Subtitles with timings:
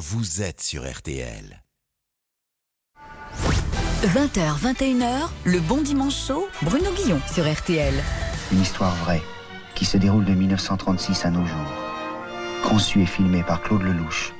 [0.00, 1.62] vous êtes sur RTL.
[4.02, 7.92] 20h, 21h, le bon dimanche chaud, Bruno Guillon sur RTL.
[8.50, 9.20] Une histoire vraie
[9.74, 11.74] qui se déroule de 1936 à nos jours.
[12.64, 14.32] Conçue et filmée par Claude Lelouch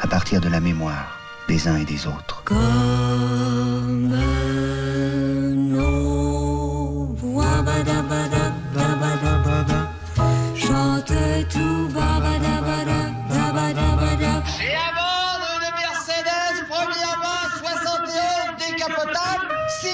[0.00, 2.42] à partir de la mémoire des uns et des autres.
[2.44, 4.12] Comme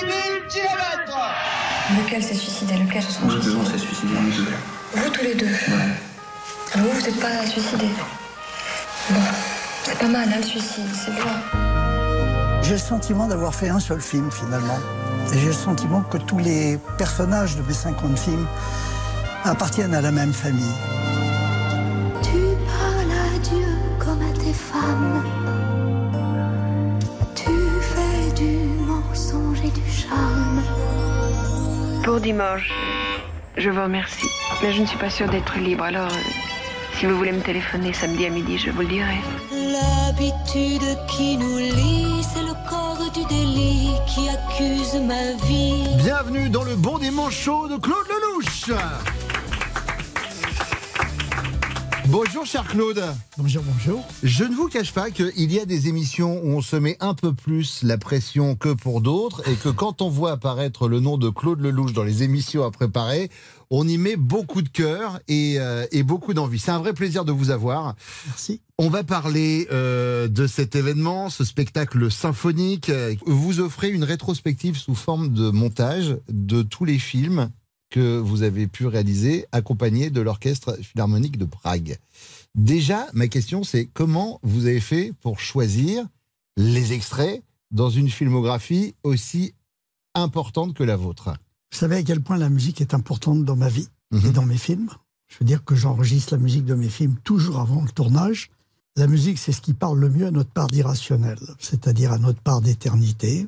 [0.00, 0.12] 6000
[0.48, 1.18] km.
[1.96, 4.50] Lequel s'est suicidé Lequel se sont Nous deux, on s'est suicidés, nous deux.
[4.94, 5.48] Vous tous les deux
[6.74, 7.88] Alors vous, vous n'êtes pas suicidés
[9.10, 9.20] Bon,
[9.84, 11.62] c'est pas mal, hein, le suicide, c'est bien.
[12.62, 14.78] J'ai le sentiment d'avoir fait un seul film finalement.
[15.32, 18.46] Et j'ai le sentiment que tous les personnages de mes 50 films
[19.44, 20.74] appartiennent à la même famille.
[22.22, 23.66] Tu parles à Dieu
[23.98, 25.15] comme à tes femmes.
[32.06, 32.70] Pour dimanche,
[33.56, 34.28] je vous remercie.
[34.62, 36.30] Mais je ne suis pas sûre d'être libre, alors euh,
[36.96, 39.16] si vous voulez me téléphoner samedi à midi, je vous le dirai.
[39.50, 45.96] L'habitude qui nous lie, c'est le corps du délit qui accuse ma vie.
[45.96, 48.70] Bienvenue dans le bon dimanche chaud de Claude Lelouch.
[52.18, 53.04] Bonjour cher Claude.
[53.36, 54.02] Bonjour, bonjour.
[54.22, 57.12] Je ne vous cache pas qu'il y a des émissions où on se met un
[57.12, 61.18] peu plus la pression que pour d'autres et que quand on voit apparaître le nom
[61.18, 63.30] de Claude Lelouch dans les émissions à préparer,
[63.68, 66.58] on y met beaucoup de cœur et, euh, et beaucoup d'envie.
[66.58, 67.96] C'est un vrai plaisir de vous avoir.
[68.24, 68.62] Merci.
[68.78, 72.90] On va parler euh, de cet événement, ce spectacle symphonique.
[73.26, 77.50] Vous offrez une rétrospective sous forme de montage de tous les films
[77.90, 81.98] que vous avez pu réaliser accompagné de l'Orchestre Philharmonique de Prague.
[82.54, 86.04] Déjà, ma question c'est comment vous avez fait pour choisir
[86.56, 89.54] les extraits dans une filmographie aussi
[90.14, 91.30] importante que la vôtre?
[91.72, 94.32] Vous savez à quel point la musique est importante dans ma vie et Mhm.
[94.32, 94.88] dans mes films.
[95.28, 98.50] Je veux dire que j'enregistre la musique de mes films toujours avant le tournage.
[98.96, 102.40] La musique, c'est ce qui parle le mieux à notre part d'irrationnel, c'est-à-dire à notre
[102.40, 103.46] part d'éternité.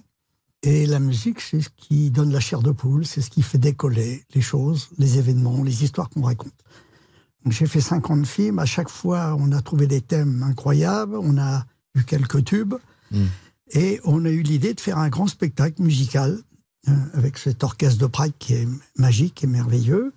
[0.70, 3.56] Et la musique, c'est ce qui donne la chair de poule, c'est ce qui fait
[3.56, 6.52] décoller les choses, les événements, les histoires qu'on raconte.
[7.48, 8.58] J'ai fait 50 films.
[8.58, 11.16] À chaque fois, on a trouvé des thèmes incroyables.
[11.16, 11.64] On a
[11.94, 12.74] eu quelques tubes.
[13.10, 13.24] Mm.
[13.70, 16.38] Et on a eu l'idée de faire un grand spectacle musical
[16.88, 18.68] euh, avec cet orchestre de Prague qui est
[18.98, 20.12] magique et merveilleux.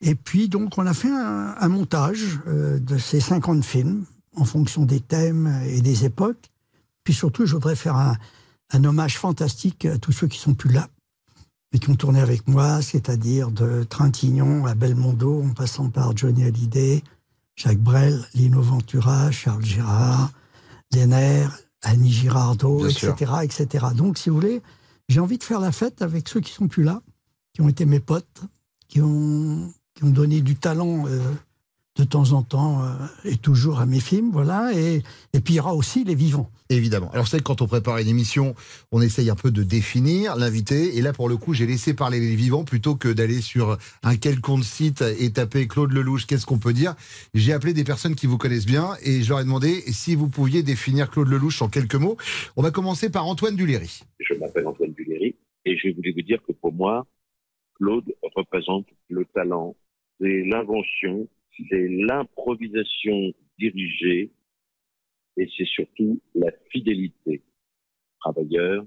[0.00, 4.44] Et puis, donc, on a fait un, un montage euh, de ces 50 films en
[4.44, 6.50] fonction des thèmes et des époques.
[7.04, 8.16] Puis surtout, je voudrais faire un,
[8.72, 10.88] un hommage fantastique à tous ceux qui sont plus là,
[11.72, 16.44] mais qui ont tourné avec moi, c'est-à-dire de Trintignant à Belmondo, en passant par Johnny
[16.44, 17.02] Hallyday,
[17.56, 20.32] Jacques Brel, Lino Ventura, Charles Gérard,
[20.92, 21.46] Denner,
[21.82, 23.40] Annie Girardot, Bien etc., sûr.
[23.40, 23.86] etc.
[23.94, 24.62] Donc, si vous voulez,
[25.08, 27.02] j'ai envie de faire la fête avec ceux qui sont plus là,
[27.54, 28.42] qui ont été mes potes,
[28.88, 31.20] qui ont, qui ont donné du talent euh,
[31.98, 32.88] de temps en temps euh,
[33.24, 34.72] et toujours à mes films, voilà.
[34.72, 36.50] Et, et puis il y aura aussi les vivants.
[36.70, 37.10] Évidemment.
[37.12, 38.54] Alors, c'est que quand on prépare une émission,
[38.92, 40.98] on essaye un peu de définir l'invité.
[40.98, 44.16] Et là, pour le coup, j'ai laissé parler les vivants plutôt que d'aller sur un
[44.16, 46.94] quelconque site et taper Claude Lelouch, qu'est-ce qu'on peut dire?
[47.32, 50.28] J'ai appelé des personnes qui vous connaissent bien et je leur ai demandé si vous
[50.28, 52.18] pouviez définir Claude Lelouch en quelques mots.
[52.56, 54.02] On va commencer par Antoine Duléry.
[54.20, 57.06] Je m'appelle Antoine Duléry et je voulais vous dire que pour moi,
[57.76, 59.74] Claude représente le talent,
[60.20, 61.28] c'est l'invention,
[61.68, 64.30] c'est l'improvisation dirigée
[65.36, 67.42] et c'est surtout la fidélité.
[68.20, 68.84] Travailleur,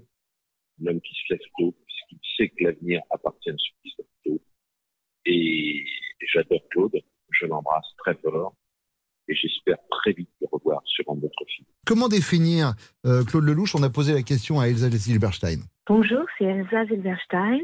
[0.80, 4.08] l'homme qui se lève tôt, puisqu'il sait que l'avenir appartient à ceux qui se lèvent
[4.24, 4.42] tôt.
[5.24, 5.84] Et
[6.32, 7.00] j'adore Claude,
[7.30, 8.54] je l'embrasse très fort
[9.28, 11.66] et j'espère très vite le revoir sur un autre film.
[11.86, 12.74] Comment définir
[13.06, 13.74] euh, Claude Lelouch?
[13.74, 15.60] On a posé la question à Elsa Silberstein.
[15.86, 17.62] Bonjour, c'est Elsa Silverstein.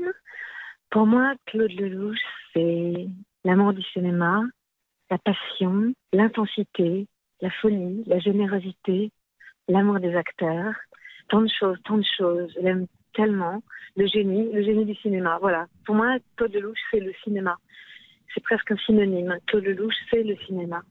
[0.91, 2.19] Pour moi, Claude Lelouch,
[2.55, 3.07] c'est
[3.45, 4.43] l'amour du cinéma,
[5.11, 7.07] la passion, l'intensité,
[7.41, 9.11] la folie, la générosité,
[9.69, 10.75] l'amour des acteurs,
[11.29, 12.51] tant de choses, tant de choses.
[12.57, 13.63] Je l'aime tellement.
[13.97, 15.39] Le génie, le génie du cinéma.
[15.41, 15.67] Voilà.
[15.85, 17.57] Pour moi, Claude Lelouch, c'est le cinéma.
[18.35, 19.39] C'est presque un synonyme.
[19.47, 20.83] Claude Lelouch, c'est le cinéma.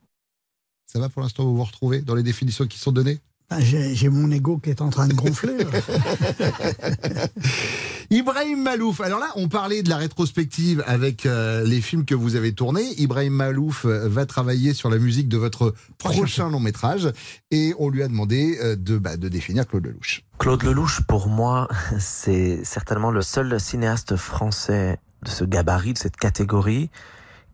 [0.86, 3.18] Ça va pour l'instant, vous vous retrouvez dans les définitions qui sont données?
[3.50, 5.56] Ben, J'ai j'ai mon ego qui est en train de gonfler.
[8.10, 9.02] Ibrahim Malouf.
[9.02, 12.98] Alors là, on parlait de la rétrospective avec euh, les films que vous avez tournés.
[12.98, 17.10] Ibrahim Malouf euh, va travailler sur la musique de votre prochain long métrage
[17.50, 20.24] et on lui a demandé euh, de, bah, de définir Claude Lelouch.
[20.38, 21.68] Claude Lelouch, pour moi,
[21.98, 26.88] c'est certainement le seul cinéaste français de ce gabarit, de cette catégorie,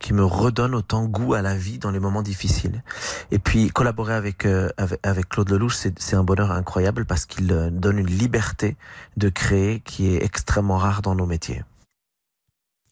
[0.04, 2.84] qui me redonne autant goût à la vie dans les moments difficiles.
[3.30, 7.50] Et puis collaborer avec euh, avec, avec, Claude Lelouch, c'est un bonheur incroyable parce qu'il
[7.50, 8.76] euh, donne une liberté
[9.16, 11.62] de créer qui est extrêmement rare dans nos métiers.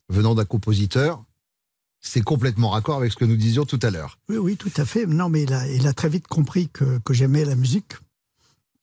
[0.09, 1.23] Venant d'un compositeur,
[2.01, 4.19] c'est complètement raccord avec ce que nous disions tout à l'heure.
[4.31, 5.05] Oui, oui, tout à fait.
[5.05, 7.93] Non, mais il a, il a très vite compris que, que j'aimais la musique.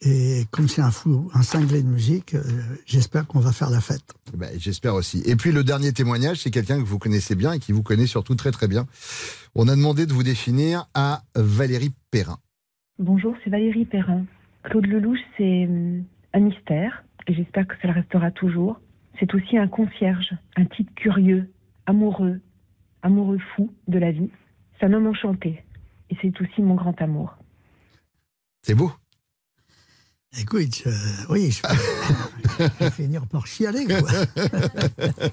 [0.02, 2.42] Et comme c'est un fou, un cinglé de musique, euh,
[2.86, 4.14] j'espère qu'on va faire la fête.
[4.34, 5.22] Ben, j'espère aussi.
[5.26, 8.08] Et puis le dernier témoignage, c'est quelqu'un que vous connaissez bien et qui vous connaît
[8.08, 8.86] surtout très très bien.
[9.56, 12.38] On a demandé de vous définir à Valérie Perrin.
[12.98, 14.24] Bonjour, c'est Valérie Perrin.
[14.64, 18.80] Claude Lelouch, c'est hum, un mystère et j'espère que ça le restera toujours.
[19.20, 21.52] C'est aussi un concierge, un type curieux,
[21.88, 22.40] amoureux,
[23.02, 24.30] amoureux fou de la vie.
[24.80, 25.62] C'est un homme enchanté
[26.10, 27.36] et c'est aussi mon grand amour.
[28.62, 28.94] C'est beau.
[30.38, 30.84] Écoute,
[31.30, 33.86] oui, je vais finir par chialer.
[33.86, 34.10] Quoi.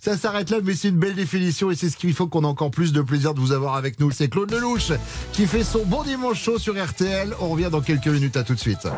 [0.00, 2.46] Ça s'arrête là, mais c'est une belle définition et c'est ce qu'il faut qu'on ait
[2.46, 4.10] encore plus de plaisir de vous avoir avec nous.
[4.10, 4.92] C'est Claude Lelouch
[5.32, 7.34] qui fait son bon dimanche chaud sur RTL.
[7.40, 8.36] On revient dans quelques minutes.
[8.36, 8.88] À tout de suite.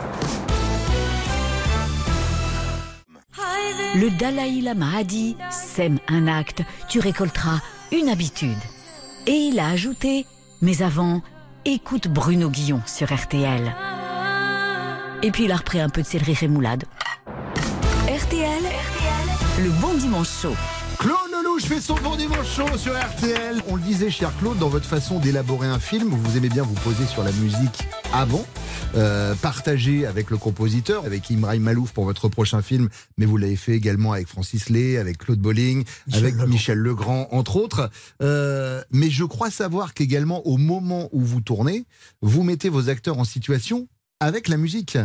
[3.94, 7.60] Le Dalai Lama a dit Sème un acte, tu récolteras
[7.92, 8.56] une habitude.
[9.26, 10.24] Et il a ajouté
[10.62, 11.22] Mais avant,
[11.66, 13.74] écoute Bruno Guillon sur RTL.
[15.22, 16.84] Et puis il a repris un peu de céleri rémoulade.
[18.06, 18.62] RTL,
[19.62, 20.54] le bon dimanche chaud.
[20.98, 23.62] Claude Lelouch fait son bon dimanche chaud sur RTL.
[23.68, 26.74] On le disait, cher Claude, dans votre façon d'élaborer un film, vous aimez bien vous
[26.74, 28.44] poser sur la musique avant,
[28.94, 32.88] euh, partager avec le compositeur, avec Imraï Malouf pour votre prochain film,
[33.18, 37.56] mais vous l'avez fait également avec Francis Lay, avec Claude Bolling, avec Michel Legrand, entre
[37.56, 37.90] autres.
[38.22, 41.84] Euh, mais je crois savoir qu'également, au moment où vous tournez,
[42.22, 43.86] vous mettez vos acteurs en situation
[44.20, 44.98] avec la musique.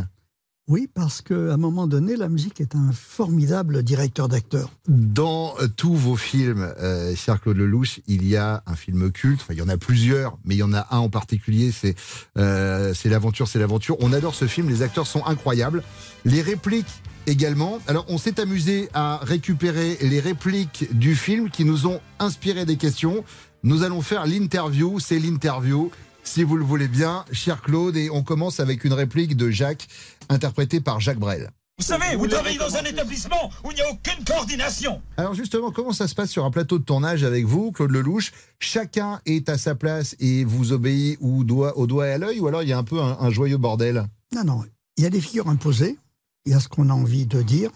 [0.67, 4.69] Oui, parce qu'à un moment donné, la musique est un formidable directeur d'acteur.
[4.87, 9.41] Dans euh, tous vos films, euh, cher Claude Lelouch, il y a un film culte.
[9.41, 11.73] Enfin, il y en a plusieurs, mais il y en a un en particulier.
[11.73, 11.95] C'est
[12.37, 13.97] euh, c'est l'aventure, c'est l'aventure.
[13.99, 14.69] On adore ce film.
[14.69, 15.83] Les acteurs sont incroyables.
[16.25, 17.79] Les répliques également.
[17.87, 22.77] Alors, on s'est amusé à récupérer les répliques du film qui nous ont inspiré des
[22.77, 23.25] questions.
[23.63, 24.99] Nous allons faire l'interview.
[24.99, 25.91] C'est l'interview
[26.23, 27.97] si vous le voulez bien, cher Claude.
[27.97, 29.87] Et on commence avec une réplique de Jacques,
[30.29, 31.51] interprétée par Jacques Brel.
[31.81, 35.01] Vous savez, vous travaillez dans un établissement où il n'y a aucune coordination.
[35.17, 38.33] Alors justement, comment ça se passe sur un plateau de tournage avec vous, Claude Lelouch?
[38.59, 42.39] Chacun est à sa place et vous obéit au doigt, au doigt et à l'œil
[42.39, 44.05] ou alors il y a un peu un, joyeux bordel?
[44.35, 44.63] Non, non.
[44.97, 45.97] Il y a des figures imposées,
[46.45, 47.71] il y a ce qu'on a envie de dire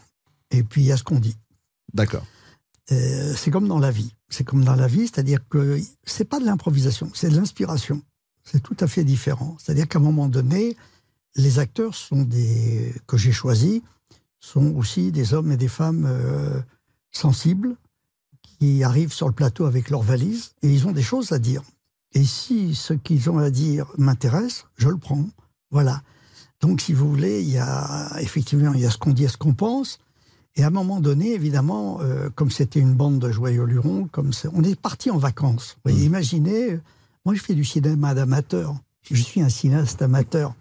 [0.51, 1.36] et puis il y a ce qu'on dit.
[1.95, 2.27] D'accord.
[2.91, 4.13] Euh, c'est comme dans la vie.
[4.30, 8.03] C'est comme dans la vie, c'est-à-dire que c'est pas de l'improvisation, c'est de l'inspiration
[8.45, 9.57] c'est tout à fait différent.
[9.59, 10.77] C'est-à-dire qu'à un moment donné,
[11.36, 13.81] les acteurs sont des que j'ai choisis
[14.39, 16.62] sont aussi des hommes et des femmes euh,
[17.12, 17.75] sensibles
[18.44, 21.63] qui arrivent sur le plateau avec leurs valises et ils ont des choses à dire.
[22.13, 25.25] Et si ce qu'ils ont à dire m'intéresse, je le prends.
[25.71, 26.03] Voilà.
[26.62, 29.27] Donc, si vous voulez, il y a effectivement il y a ce qu'on dit et
[29.27, 30.00] ce qu'on pense.
[30.56, 34.31] Et à un moment donné, évidemment, euh, comme c'était une bande de joyeux lurons, comme
[34.53, 35.75] on est parti en vacances.
[35.75, 36.12] Vous voyez, mmh.
[36.12, 36.80] imaginez
[37.25, 38.75] moi, je fais du cinéma d'amateur.
[39.12, 40.54] Je suis un cinéaste amateur.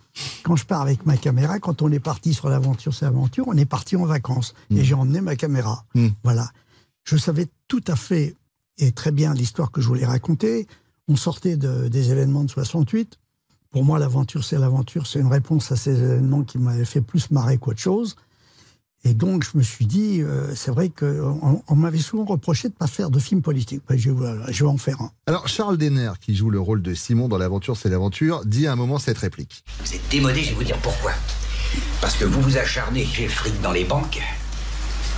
[0.42, 3.56] Quand je pars avec ma caméra, quand on est parti sur l'aventure, c'est l'aventure, on
[3.56, 4.54] est parti en vacances.
[4.70, 4.82] Et mm.
[4.82, 5.84] j'ai emmené ma caméra.
[5.94, 6.08] Mm.
[6.22, 6.50] Voilà.
[7.04, 8.34] Je savais tout à fait
[8.78, 10.66] et très bien l'histoire que je voulais raconter.
[11.08, 13.18] On sortait de, des événements de 68.
[13.70, 15.06] Pour moi, l'aventure, c'est l'aventure.
[15.06, 18.16] C'est une réponse à ces événements qui m'avaient fait plus marrer qu'autre chose.
[19.06, 22.74] Et donc, je me suis dit, euh, c'est vrai qu'on on, m'avait souvent reproché de
[22.74, 23.82] ne pas faire de film politique.
[23.86, 24.10] Ben, je,
[24.48, 25.10] je, vais en faire un.
[25.26, 28.72] Alors, Charles Denner, qui joue le rôle de Simon dans L'aventure, c'est l'aventure, dit à
[28.72, 29.62] un moment cette réplique.
[29.84, 31.12] Vous êtes démodé, je vais vous dire pourquoi.
[32.00, 34.22] Parce que vous vous acharnez, j'ai le fric dans les banques.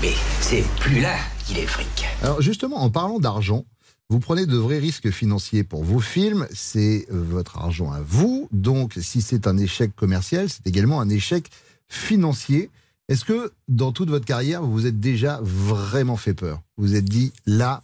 [0.03, 1.15] Mais c'est plus là
[1.47, 2.07] qu'il est fric.
[2.23, 3.65] Alors, justement, en parlant d'argent,
[4.09, 8.49] vous prenez de vrais risques financiers pour vos films, c'est euh, votre argent à vous.
[8.53, 11.51] Donc, si c'est un échec commercial, c'est également un échec
[11.89, 12.71] financier.
[13.09, 16.63] Est-ce que dans toute votre carrière, vous vous êtes déjà vraiment fait peur?
[16.77, 17.83] Vous vous êtes dit, là,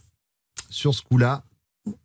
[0.69, 1.43] sur ce coup-là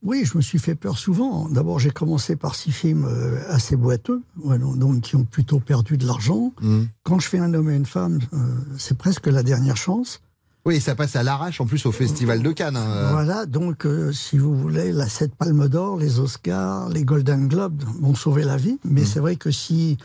[0.02, 1.48] Oui, je me suis fait peur souvent.
[1.48, 6.06] D'abord, j'ai commencé par six films euh, assez boiteux, donc qui ont plutôt perdu de
[6.06, 6.52] l'argent.
[6.60, 6.82] Mmh.
[7.02, 8.36] Quand je fais un homme et une femme, euh,
[8.78, 10.20] c'est presque la dernière chance.
[10.64, 12.76] Oui, ça passe à l'arrache en plus au Festival de Cannes.
[12.76, 13.10] Hein.
[13.10, 17.82] Voilà, donc euh, si vous voulez, la 7 Palme d'Or, les Oscars, les Golden Globes
[17.98, 18.78] m'ont sauvé la vie.
[18.84, 19.06] Mais mmh.
[19.06, 19.98] c'est vrai que si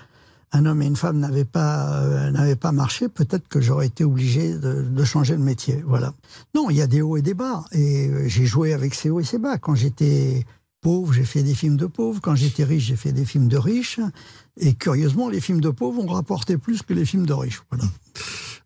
[0.53, 4.03] un homme et une femme n'avaient pas euh, n'avaient pas marché, peut-être que j'aurais été
[4.03, 5.83] obligé de, changer de métier.
[5.85, 6.13] Voilà.
[6.55, 9.09] Non, il y a des hauts et des bas, et euh, j'ai joué avec ces
[9.09, 9.57] hauts et ces bas.
[9.57, 10.45] Quand j'étais
[10.79, 12.21] pauvre, j'ai fait des films de pauvres.
[12.21, 13.99] Quand j'étais riche, j'ai fait des films de riches.
[14.57, 17.63] Et curieusement, les films de pauvres ont rapporté plus que les films de riches.
[17.71, 17.85] Voilà.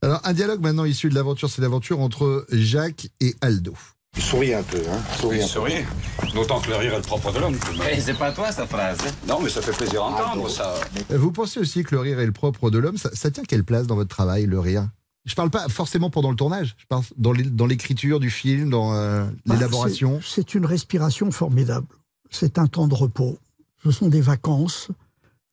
[0.01, 3.74] Alors, un dialogue maintenant issu de l'aventure, c'est l'aventure entre Jacques et Aldo.
[4.19, 5.00] Souriez un peu, hein.
[5.19, 5.51] Souriez Oui, un peu.
[5.51, 5.86] souriez.
[6.33, 7.53] D'autant que le rire est le propre de l'homme.
[7.53, 7.88] même.
[7.93, 8.97] Eh, c'est pas toi, sa phrase.
[9.27, 10.74] Non, mais ça fait plaisir à entendre, ça.
[11.09, 12.97] Vous pensez aussi que le rire est le propre de l'homme?
[12.97, 14.88] Ça, ça tient quelle place dans votre travail, le rire?
[15.25, 18.69] Je parle pas forcément pendant le tournage, je parle dans l'é- dans l'écriture du film,
[18.69, 20.19] dans euh, Bah, l'élaboration.
[20.21, 21.88] c'est- C'est une respiration formidable.
[22.29, 23.38] C'est un temps de repos.
[23.83, 24.88] Ce sont des vacances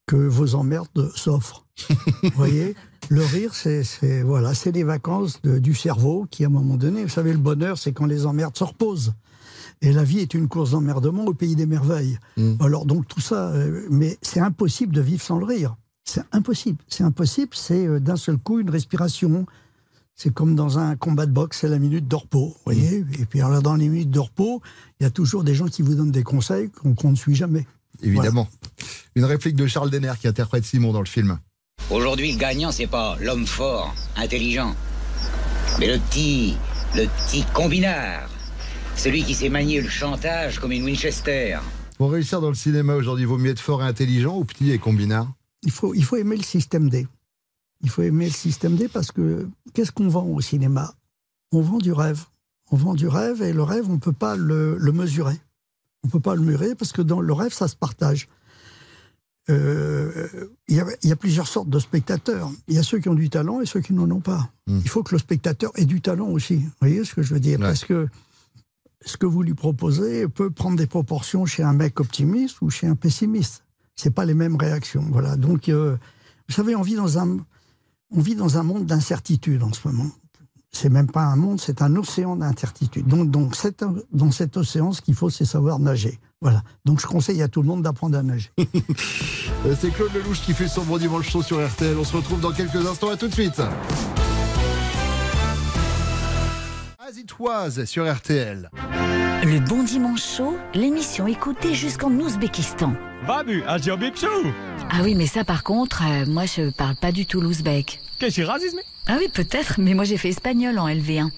[0.06, 1.64] que vos emmerdes s'offrent.
[2.22, 2.74] vous voyez?
[3.10, 7.02] Le rire, c'est voilà, c'est les vacances de- du cerveau qui, à un moment donné,
[7.02, 9.14] vous savez, le bonheur, c'est quand les emmerdes se reposent.
[9.82, 12.18] Et la vie est une course d'emmerdement au pays des merveilles.
[12.60, 15.76] Alors donc tout ça, euh, mais c'est impossible de vivre sans le rire.
[16.04, 16.78] C'est impossible.
[16.88, 17.50] C'est impossible.
[17.54, 19.46] C'est euh, d'un seul coup une respiration.
[20.16, 22.48] C'est comme dans un combat de boxe, c'est la minute de repos.
[22.48, 24.62] Vous voyez Et puis alors, dans les minutes de repos,
[25.00, 27.34] il y a toujours des gens qui vous donnent des conseils qu'on qu'on ne suit
[27.34, 27.66] jamais.
[28.02, 28.48] Évidemment.
[29.16, 31.38] Une réplique de Charles Denner qui interprète Simon dans le film.
[31.90, 34.74] Aujourd'hui, le gagnant, c'est pas l'homme fort, intelligent,
[35.78, 36.56] mais le petit,
[36.96, 38.28] le petit combinard.
[38.96, 41.58] Celui qui sait manier le chantage comme une Winchester.
[41.98, 44.78] Pour réussir dans le cinéma aujourd'hui, vaut mieux être fort et intelligent ou petit et
[44.78, 45.30] combinard?
[45.62, 47.06] Il faut, il faut aimer le système D.
[47.82, 50.94] Il faut aimer le système D parce que qu'est-ce qu'on vend au cinéma?
[51.52, 52.24] On vend du rêve.
[52.70, 55.38] On vend du rêve et le rêve, on ne peut pas le, le mesurer.
[56.02, 58.26] On ne peut pas le mesurer parce que dans le rêve, ça se partage.
[59.50, 60.28] Euh,
[60.68, 62.50] Il y, a, il y a plusieurs sortes de spectateurs.
[62.68, 64.50] Il y a ceux qui ont du talent et ceux qui n'en ont pas.
[64.66, 66.56] Il faut que le spectateur ait du talent aussi.
[66.56, 67.58] Vous voyez ce que je veux dire?
[67.58, 68.08] Parce que
[69.04, 72.86] ce que vous lui proposez peut prendre des proportions chez un mec optimiste ou chez
[72.86, 73.64] un pessimiste.
[73.96, 75.04] C'est pas les mêmes réactions.
[75.10, 75.36] Voilà.
[75.36, 75.96] Donc, euh,
[76.48, 77.36] vous savez, on vit dans un,
[78.10, 80.10] on vit dans un monde d'incertitude en ce moment.
[80.74, 83.06] C'est même pas un monde, c'est un océan d'incertitude.
[83.06, 86.18] Donc, dans cet océan, ce qu'il faut, c'est savoir nager.
[86.40, 86.62] Voilà.
[86.84, 88.50] Donc, je conseille à tout le monde d'apprendre à nager.
[89.66, 91.96] Euh, C'est Claude Lelouch qui fait son bon dimanche chaud sur RTL.
[91.98, 93.08] On se retrouve dans quelques instants.
[93.08, 93.62] À tout de suite.
[97.86, 98.68] Sur RTL.
[99.44, 102.92] Le Bon Dimanche Chaud, l'émission écoutée jusqu'en Ouzbékistan.
[103.26, 103.62] Babu.
[103.66, 103.76] Ah
[105.02, 108.00] oui, mais ça par contre, euh, moi je parle pas du tout l'ouzbek.
[108.18, 111.30] Qu'est-ce que c'est racisme Ah oui, peut-être, mais moi j'ai fait espagnol en LV1.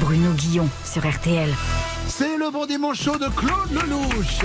[0.00, 1.50] Bruno Guillon sur RTL.
[2.08, 4.40] C'est le bon dimanche chaud de Claude Lelouch.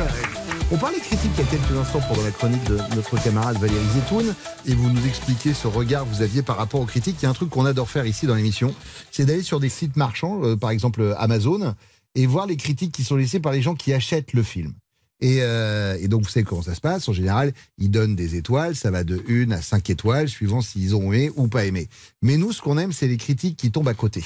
[0.71, 3.85] On parlait critique il y a quelques instants pendant la chronique de notre camarade Valérie
[3.93, 4.33] Zetoun
[4.65, 7.17] et vous nous expliquez ce regard que vous aviez par rapport aux critiques.
[7.21, 8.73] Il y a un truc qu'on adore faire ici dans l'émission,
[9.11, 11.75] c'est d'aller sur des sites marchands, euh, par exemple Amazon,
[12.15, 14.73] et voir les critiques qui sont laissées par les gens qui achètent le film.
[15.21, 17.07] Et, euh, et donc, vous savez comment ça se passe.
[17.07, 18.75] En général, ils donnent des étoiles.
[18.75, 21.87] Ça va de 1 à 5 étoiles, suivant s'ils ont aimé ou pas aimé.
[22.21, 24.23] Mais nous, ce qu'on aime, c'est les critiques qui tombent à côté.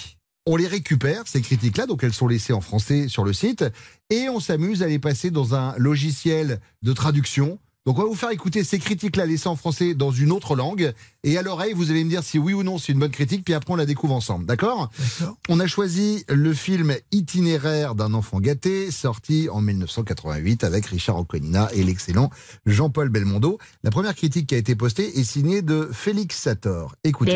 [0.52, 3.66] On les récupère, ces critiques-là, donc elles sont laissées en français sur le site,
[4.10, 7.60] et on s'amuse à les passer dans un logiciel de traduction.
[7.86, 10.92] Donc on va vous faire écouter ces critiques-là laissées en français dans une autre langue,
[11.24, 13.46] et à l'oreille, vous allez me dire si oui ou non c'est une bonne critique,
[13.46, 14.90] puis après on la découvre ensemble, d'accord?
[15.50, 21.70] On a choisi le film Itinéraire d'un enfant gâté, sorti en 1988 avec Richard Anconina
[21.74, 22.32] et l'excellent
[22.66, 23.60] Jean-Paul Belmondo.
[23.84, 26.96] La première critique qui a été postée est signée de Félix Sator.
[27.04, 27.34] Écoutez.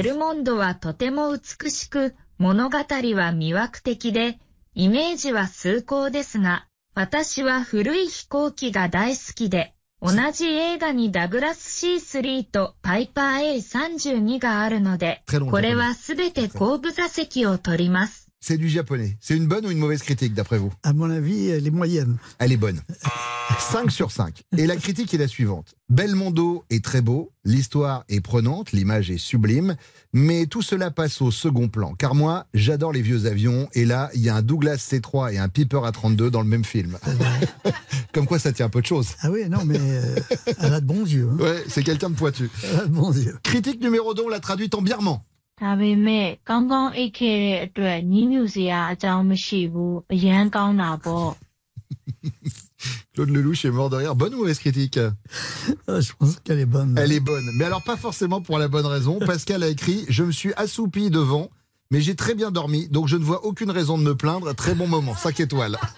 [2.37, 4.39] 物語は魅惑的で、
[4.75, 18.22] イメージは崇高ですが、私は古い飛行機が大好きで、同じ映画にダグラス C3 とパイパー A32 があるので これはすべて後部座席を取ります。
[18.45, 19.15] C'est du japonais.
[19.21, 22.17] C'est une bonne ou une mauvaise critique d'après vous À mon avis, elle est moyenne.
[22.39, 22.81] Elle est bonne.
[23.57, 24.43] 5 sur 5.
[24.57, 25.75] Et la critique est la suivante.
[25.88, 29.77] Belmondo est très beau, l'histoire est prenante, l'image est sublime,
[30.12, 31.93] mais tout cela passe au second plan.
[31.93, 35.38] Car moi, j'adore les vieux avions, et là, il y a un Douglas C3 et
[35.38, 36.97] un Piper A32 dans le même film.
[38.13, 39.07] Comme quoi ça tient un peu de choses.
[39.21, 40.15] Ah oui, non, mais euh,
[40.59, 41.29] elle a de bons yeux.
[41.31, 41.38] hein.
[41.41, 42.50] Ouais, c'est quelqu'un de pointu.
[42.62, 43.38] Elle a de bons yeux.
[43.41, 45.19] Critique numéro 2, on l'a traduite en birman.
[45.60, 51.30] ဒါပေမဲ့ကောင်းကောင်းအိတ်ခဲ့တဲ့အတွက်ညည်းညူစရာအကြောင်းမရှိဘူးအရန်ကောင်းတာပေါ့
[53.14, 54.14] Claude Lelouch est mort de rire.
[54.14, 54.98] Bonne ou mauvaise critique
[55.88, 56.96] Ah, Je pense qu'elle est bonne.
[56.96, 57.48] Elle est bonne.
[57.56, 59.18] Mais alors pas forcément pour la bonne raison.
[59.18, 61.50] Pascal a écrit Je me suis assoupi devant,
[61.90, 64.54] mais j'ai très bien dormi, donc je ne vois aucune raison de me plaindre.
[64.54, 65.76] Très bon moment, 5 étoiles.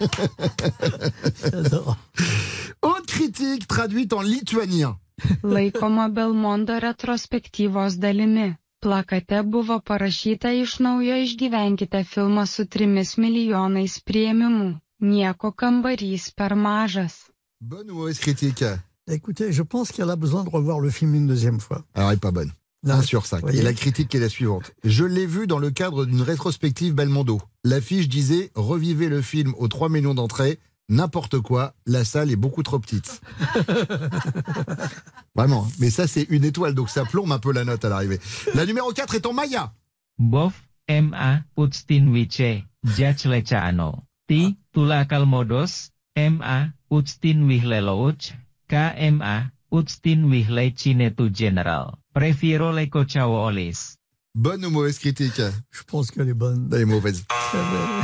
[2.81, 4.97] Autre critique traduite en lituanien.
[5.43, 8.55] Laikoma Belmondo retrospektyvos dalimi.
[8.86, 14.68] Plakate buvo parašyta iš naujo išgyvenkite filmą su trimis milijonais prieimimų.
[15.02, 17.16] Nieko kambarys per mažas.
[17.60, 18.68] Bonne ou mauvaise critique?
[19.08, 21.82] Écoutez, je pense qu'elle a besoin de revoir le film une deuxième fois.
[21.94, 22.52] Alors, elle est pas bonne.
[22.86, 23.40] 1 sur 5.
[23.40, 23.58] voyez.
[23.58, 24.70] Et la critique est la suivante.
[24.84, 27.40] Je l'ai vu dans le cadre d'une rétrospective Belmondo.
[27.64, 30.60] L'affiche disait Revivez le film aux 3 millions d'entrées.
[30.88, 33.20] N'importe quoi, la salle est beaucoup trop petite.
[35.34, 35.64] Vraiment.
[35.66, 35.72] hein.
[35.80, 38.20] Mais ça, c'est une étoile, donc ça plombe un peu la note à l'arrivée.
[38.54, 39.72] La numéro 4 est en Maya.
[40.18, 40.54] Bof,
[40.88, 44.04] MA, Putstin Wiche, Jaclecaano.
[44.28, 44.54] T.
[44.72, 45.90] Tulakal Modos.
[46.16, 46.68] MA.
[46.90, 48.32] Utstin Wihlelouch.
[48.68, 49.50] KMA.
[49.72, 51.94] Utstin Wihle Chinetu General.
[52.14, 53.95] Prefiro Leko Olis.
[54.36, 55.40] Bonne ou mauvaise critique
[55.70, 56.68] Je pense qu'elle est bonne.
[56.70, 57.24] Elle est mauvaise.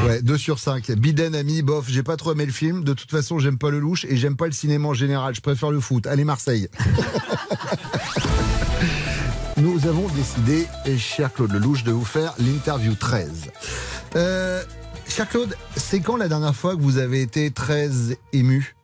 [0.07, 0.91] Ouais, 2 sur 5.
[0.93, 2.85] Biden a mis, bof, j'ai pas trop aimé le film.
[2.85, 5.35] De toute façon, j'aime pas le louche et j'aime pas le cinéma en général.
[5.35, 6.07] Je préfère le foot.
[6.07, 6.69] Allez, Marseille.
[9.59, 13.51] Nous avons décidé, cher Claude Lelouch, de vous faire l'interview 13.
[14.17, 14.63] Euh,
[15.07, 17.91] cher Claude, c'est quand la dernière fois que vous avez été très
[18.33, 18.75] ému?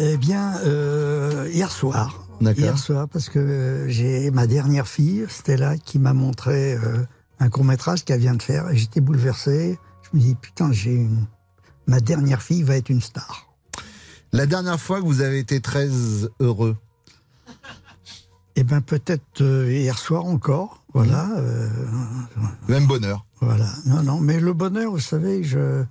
[0.00, 2.25] Eh bien, euh, hier soir.
[2.40, 7.04] Hier soir, parce que euh, j'ai ma dernière fille, Stella, qui m'a montré euh,
[7.40, 8.70] un court métrage qu'elle vient de faire.
[8.70, 9.78] Et j'étais bouleversé.
[10.02, 11.26] Je me dis, putain, j'ai une...
[11.86, 13.48] ma dernière fille va être une star.
[14.32, 15.88] La dernière fois que vous avez été très
[16.40, 16.76] heureux?
[18.54, 20.82] Eh bien, peut-être euh, hier soir encore.
[20.94, 21.30] Voilà.
[21.38, 21.68] euh,
[22.68, 23.26] Même bonheur.
[23.40, 23.68] voilà.
[23.86, 25.84] Non, non, mais le bonheur, vous savez, je...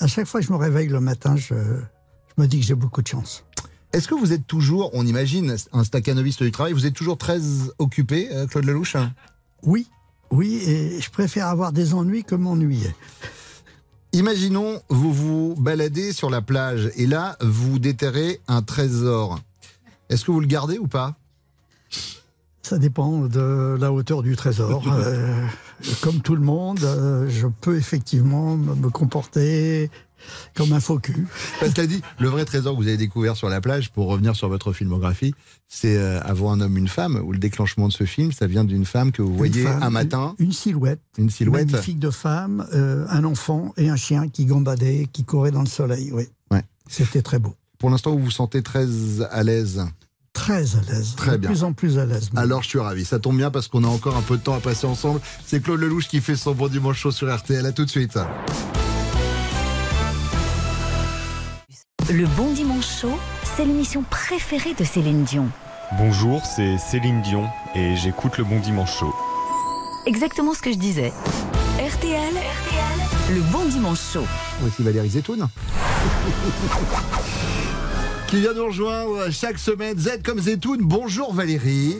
[0.00, 2.74] à chaque fois que je me réveille le matin, je, je me dis que j'ai
[2.74, 3.44] beaucoup de chance.
[3.92, 7.40] Est-ce que vous êtes toujours, on imagine, un staccanoviste du travail, vous êtes toujours très
[7.78, 8.96] occupé, euh, Claude Lelouch
[9.62, 9.88] Oui,
[10.30, 12.94] oui, et je préfère avoir des ennuis que m'ennuyer.
[14.12, 19.38] Imaginons, vous vous baladez sur la plage et là, vous déterrez un trésor.
[20.10, 21.14] Est-ce que vous le gardez ou pas?
[22.62, 24.82] Ça dépend de la hauteur du trésor.
[24.98, 25.46] Euh,
[26.00, 29.92] comme tout le monde, euh, je peux effectivement me me comporter
[30.54, 31.26] comme un faux cul.
[31.60, 34.36] Parce qu'elle dit, le vrai trésor que vous avez découvert sur la plage, pour revenir
[34.36, 35.34] sur votre filmographie,
[35.68, 38.64] c'est euh, Avoir un homme, une femme, où le déclenchement de ce film, ça vient
[38.64, 40.34] d'une femme que vous voyez femme, un matin.
[40.38, 41.00] Une, une silhouette.
[41.16, 41.70] Une silhouette.
[41.70, 45.66] Magnifique de femme, euh, un enfant et un chien qui gambadait, qui courait dans le
[45.66, 46.10] soleil.
[46.12, 46.24] Oui.
[46.50, 46.62] Ouais.
[46.88, 47.54] C'était très beau.
[47.78, 48.86] Pour l'instant, vous vous sentez très
[49.30, 49.84] à l'aise.
[50.32, 51.14] Très à l'aise.
[51.16, 51.50] Très de bien.
[51.50, 52.30] plus en plus à l'aise.
[52.36, 54.54] Alors je suis ravi, ça tombe bien parce qu'on a encore un peu de temps
[54.54, 55.20] à passer ensemble.
[55.44, 57.64] C'est Claude Lelouch qui fait son bon dimanche chaud sur RTL.
[57.66, 58.18] À tout de suite.
[62.10, 65.46] Le Bon Dimanche Chaud, c'est l'émission préférée de Céline Dion.
[65.98, 69.14] Bonjour, c'est Céline Dion et j'écoute le Bon Dimanche Chaud.
[70.06, 71.12] Exactement ce que je disais.
[71.78, 72.34] RTL,
[73.34, 74.26] le Bon Dimanche Chaud.
[74.60, 75.48] Voici Valérie Zetoun.
[78.28, 79.98] Qui vient nous rejoindre chaque semaine.
[79.98, 80.80] Z comme Zetoun.
[80.82, 81.96] Bonjour Valérie.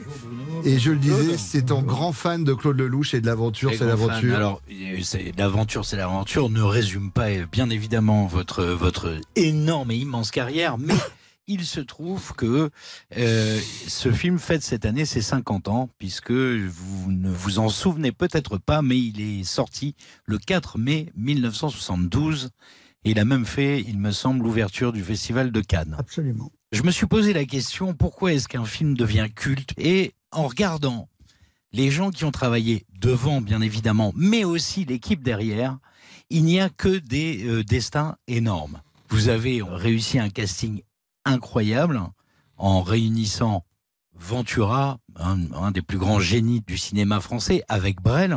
[0.63, 3.87] Et je le disais, c'est un grand fan de Claude Lelouch et de l'aventure, c'est
[3.87, 4.37] l'aventure.
[4.37, 5.01] Alors, euh,
[5.39, 6.51] l'aventure, c'est l'aventure.
[6.51, 10.95] Ne résume pas, euh, bien évidemment, votre votre énorme et immense carrière, mais
[11.47, 12.69] il se trouve que
[13.17, 18.13] euh, ce film fête cette année ses 50 ans, puisque vous ne vous en souvenez
[18.13, 19.95] peut-être pas, mais il est sorti
[20.27, 22.51] le 4 mai 1972.
[23.05, 25.97] Et il a même fait, il me semble, l'ouverture du Festival de Cannes.
[25.99, 26.51] Absolument.
[26.73, 29.73] Je me suis posé la question, pourquoi est-ce qu'un film devient culte?
[29.79, 31.09] Et en regardant
[31.73, 35.79] les gens qui ont travaillé devant, bien évidemment, mais aussi l'équipe derrière,
[36.31, 38.83] il n'y a que des euh, destins énormes.
[39.09, 40.83] Vous avez réussi un casting
[41.25, 42.01] incroyable
[42.57, 43.65] en réunissant
[44.15, 48.37] Ventura, un, un des plus grands génies du cinéma français, avec Brel.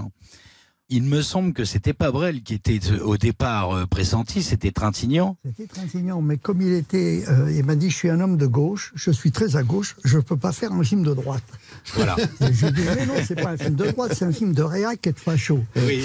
[0.94, 4.72] Il me semble que c'était pas Brel qui était euh, au départ euh, pressenti, c'était
[4.72, 5.38] Trintignant.
[5.46, 8.46] C'était Trintignant, mais comme il était, euh, il m'a dit, je suis un homme de
[8.46, 11.46] gauche, je suis très à gauche, je ne peux pas faire un film de droite.
[11.94, 12.18] Voilà.
[12.42, 14.64] Et je dit, mais non, c'est pas un film de droite, c'est un film de
[14.64, 15.64] réac et de facho.
[15.78, 16.04] Oui.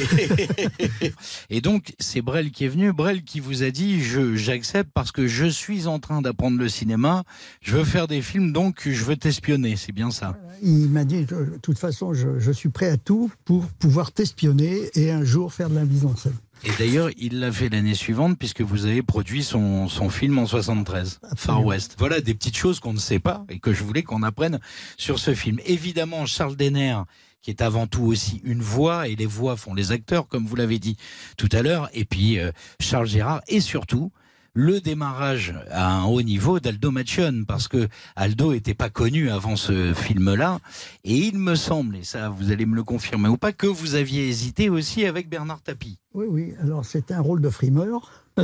[1.51, 5.11] et donc, c'est Brel qui est venu, Brel qui vous a dit je j'accepte parce
[5.11, 7.25] que je suis en train d'apprendre le cinéma,
[7.61, 10.39] je veux faire des films, donc je veux t'espionner, c'est bien ça.
[10.63, 14.76] Il m'a dit, de toute façon, je, je suis prêt à tout pour pouvoir t'espionner
[14.95, 16.37] et un jour faire de la mise en scène.
[16.65, 20.47] Et d'ailleurs, il l'a fait l'année suivante puisque vous avez produit son, son film en
[20.47, 21.97] 73, Far West.
[21.99, 24.59] Voilà des petites choses qu'on ne sait pas et que je voulais qu'on apprenne
[24.97, 25.59] sur ce film.
[25.67, 26.97] Évidemment, Charles Denner,
[27.43, 30.57] qui est avant tout aussi une voix, et les voix font les acteurs, comme vous
[30.57, 30.97] l'avez dit
[31.37, 34.11] tout à l'heure, et puis euh, Charles Gérard, et surtout
[34.57, 39.55] le démarrage à un haut niveau d'Aldo Macione, parce que Aldo était pas connu avant
[39.55, 40.61] ce film-là,
[41.05, 43.97] et il me semble, et ça vous allez me le confirmer ou pas, que vous
[43.97, 45.99] aviez hésité aussi avec Bernard Tapie.
[46.15, 48.25] Oui, oui, alors c'était un rôle de frimeur.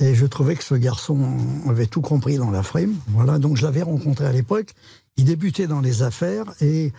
[0.00, 1.36] Et je trouvais que ce garçon
[1.68, 2.94] avait tout compris dans la frime.
[3.08, 4.72] Voilà, donc je l'avais rencontré à l'époque.
[5.18, 6.92] Il débutait dans les affaires et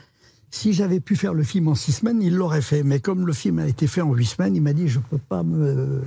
[0.51, 2.83] si j'avais pu faire le film en six semaines, il l'aurait fait.
[2.83, 5.17] Mais comme le film a été fait en huit semaines, il m'a dit je peux
[5.17, 6.03] pas me,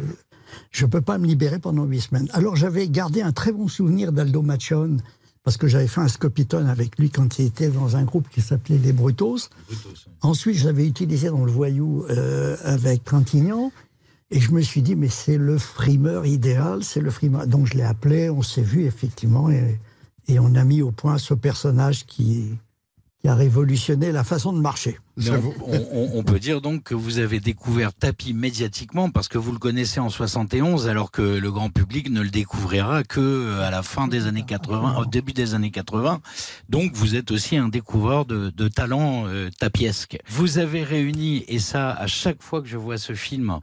[0.71, 2.29] je peux pas me libérer pendant huit semaines.
[2.33, 4.99] Alors j'avais gardé un très bon souvenir d'Aldo Machon
[5.47, 8.40] parce que j'avais fait un scopitone avec lui quand il était dans un groupe qui
[8.40, 9.49] s'appelait les Brutos.
[10.21, 13.71] Ensuite, je l'avais utilisé dans le Voyou euh, avec Trintignant.
[14.33, 17.47] Et je me suis dit, mais c'est le frimeur idéal, c'est le frimeur.
[17.47, 19.79] Donc je l'ai appelé, on s'est vu effectivement, et,
[20.27, 22.49] et on a mis au point ce personnage qui,
[23.29, 24.99] a révolutionné la façon de marcher.
[25.19, 29.99] On, peut dire donc que vous avez découvert Tapi médiatiquement parce que vous le connaissez
[29.99, 34.09] en 71 alors que le grand public ne le découvrira que euh, à la fin
[34.09, 36.21] des années 80, au début des années 80.
[36.69, 40.19] Donc vous êtes aussi un découvreur de, de talent euh, tapiesque.
[40.29, 43.61] Vous avez réuni, et ça à chaque fois que je vois ce film,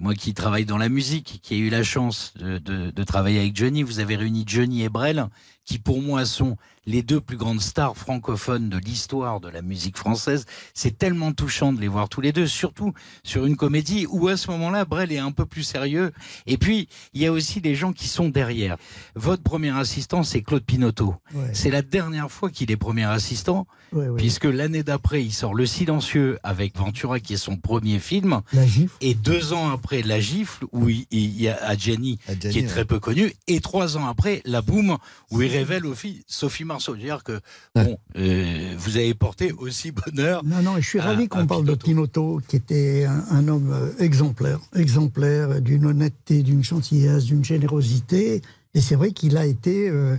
[0.00, 3.82] moi qui travaille dans la musique, qui ai eu la chance de, travailler avec Johnny,
[3.82, 5.26] vous avez réuni Johnny et Brel,
[5.70, 6.56] qui pour moi sont
[6.86, 10.46] les deux plus grandes stars francophones de l'histoire de la musique française.
[10.74, 14.36] C'est tellement touchant de les voir tous les deux, surtout sur une comédie où à
[14.36, 16.10] ce moment-là, Brel est un peu plus sérieux.
[16.48, 18.76] Et puis, il y a aussi des gens qui sont derrière.
[19.14, 21.14] Votre premier assistant, c'est Claude Pinotto.
[21.34, 21.50] Ouais.
[21.52, 24.16] C'est la dernière fois qu'il est premier assistant, Ouais, ouais.
[24.16, 28.40] puisque l'année d'après, il sort Le Silencieux avec Ventura, qui est son premier film.
[28.52, 28.94] La gifle.
[29.00, 32.84] Et deux ans après, La Gifle, où il, il y a Adjani, qui est très
[32.84, 33.32] peu connu.
[33.48, 34.96] Et trois ans après, La Boum,
[35.30, 36.94] où il révèle aussi Sophie Marceau.
[36.94, 37.40] C'est-à-dire que,
[37.74, 40.44] bon, euh, vous avez porté aussi bonheur.
[40.44, 43.70] Non, non, je suis à- ravi qu'on parle de Pinotto, qui était un, un homme
[43.72, 48.42] euh, exemplaire, exemplaire d'une honnêteté, d'une gentillesse, d'une générosité.
[48.74, 50.16] Et c'est vrai qu'il a été euh,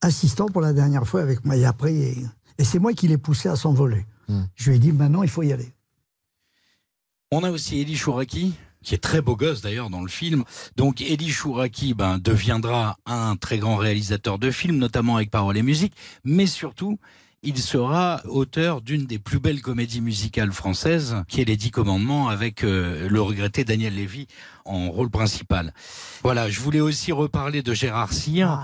[0.00, 1.56] assistant pour la dernière fois avec moi.
[1.56, 2.16] Et après, et,
[2.58, 4.04] et c'est moi qui l'ai poussé à s'envoler.
[4.54, 5.68] Je lui ai dit, maintenant, il faut y aller.
[7.32, 10.44] On a aussi Elie Chouraki, qui est très beau gosse d'ailleurs dans le film.
[10.76, 15.62] Donc Elie Chouraki ben, deviendra un très grand réalisateur de films, notamment avec paroles et
[15.62, 16.98] musique, mais surtout,
[17.42, 22.28] il sera auteur d'une des plus belles comédies musicales françaises, qui est Les Dix Commandements,
[22.28, 24.26] avec euh, le regretté Daniel Lévy
[24.66, 25.72] en rôle principal.
[26.22, 28.62] Voilà, je voulais aussi reparler de Gérard Cyr,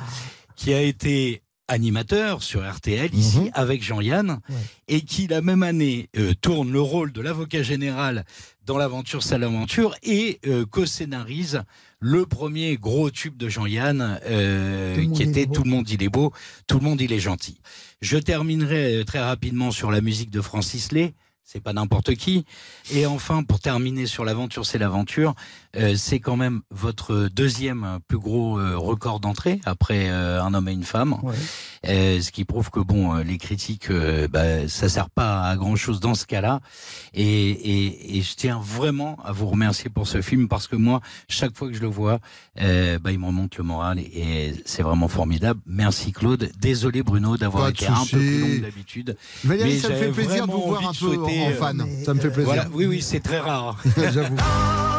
[0.57, 4.40] qui a été animateur sur RTL ici avec Jean-Yann
[4.88, 8.24] et qui la même année euh, tourne le rôle de l'avocat général
[8.64, 11.62] dans l'aventure Salaventure et euh, co-scénarise
[12.00, 15.46] le premier gros tube de Jean-Yann euh, qui était.
[15.46, 16.33] Tout le monde il est beau,
[16.66, 17.61] tout le monde il est gentil.
[18.00, 21.14] Je terminerai euh, très rapidement sur la musique de Francis Lay.
[21.48, 22.44] C'est pas n'importe qui.
[22.92, 25.37] Et enfin, pour terminer sur l'aventure, c'est l'aventure.
[25.77, 30.69] Euh, c'est quand même votre deuxième plus gros euh, record d'entrée après euh, un homme
[30.69, 31.17] et une femme.
[31.89, 35.57] Euh, ce qui prouve que bon, euh, les critiques, euh, bah, ça sert pas à
[35.57, 36.61] grand chose dans ce cas-là.
[37.15, 41.01] Et, et, et je tiens vraiment à vous remercier pour ce film parce que moi,
[41.29, 42.19] chaque fois que je le vois,
[42.61, 45.61] euh, bah, il me remonte le moral et, et c'est vraiment formidable.
[45.67, 46.51] Merci Claude.
[46.61, 49.17] Désolé Bruno d'avoir été un peu plus long que d'habitude.
[49.45, 51.55] Valérie, Mais ça me fait plaisir de vous voir un de peu en, en euh,
[51.55, 51.87] fan.
[52.05, 52.45] Ça me fait plaisir.
[52.47, 53.77] Voilà, oui, oui, c'est très rare.
[54.12, 54.37] J'avoue.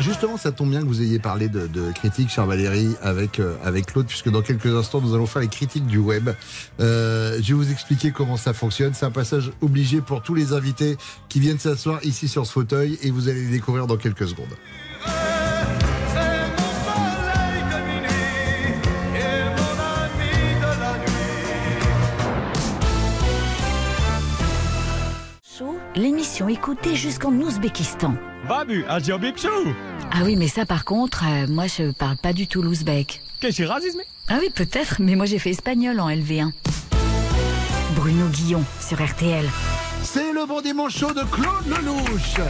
[0.00, 3.86] justement, ça tombe bien que vous ayez parlé de, critiques, cher Valérie, avec, euh, avec
[3.86, 6.30] Claude, puisque dans quelques instants, nous allons faire les critiques du web.
[6.80, 8.94] Euh, je vais vous expliquer comment ça fonctionne.
[8.94, 10.96] C'est un passage obligé pour tous les invités
[11.28, 14.56] qui viennent s'asseoir ici sur ce fauteuil, et vous allez les découvrir dans quelques secondes.
[26.40, 28.14] L'émission écoutée jusqu'en Ouzbékistan.
[28.48, 28.98] Babu, Ah
[30.24, 33.20] oui, mais ça par contre, euh, moi je parle pas du tout l'ouzbek.
[33.40, 34.00] Qu'est-ce que racisme?
[34.28, 36.50] Ah oui, peut-être, mais moi j'ai fait espagnol en LV1.
[37.94, 39.44] Bruno Guillon sur RTL.
[40.02, 42.40] C'est le bon dimanche chaud de Claude Lelouch.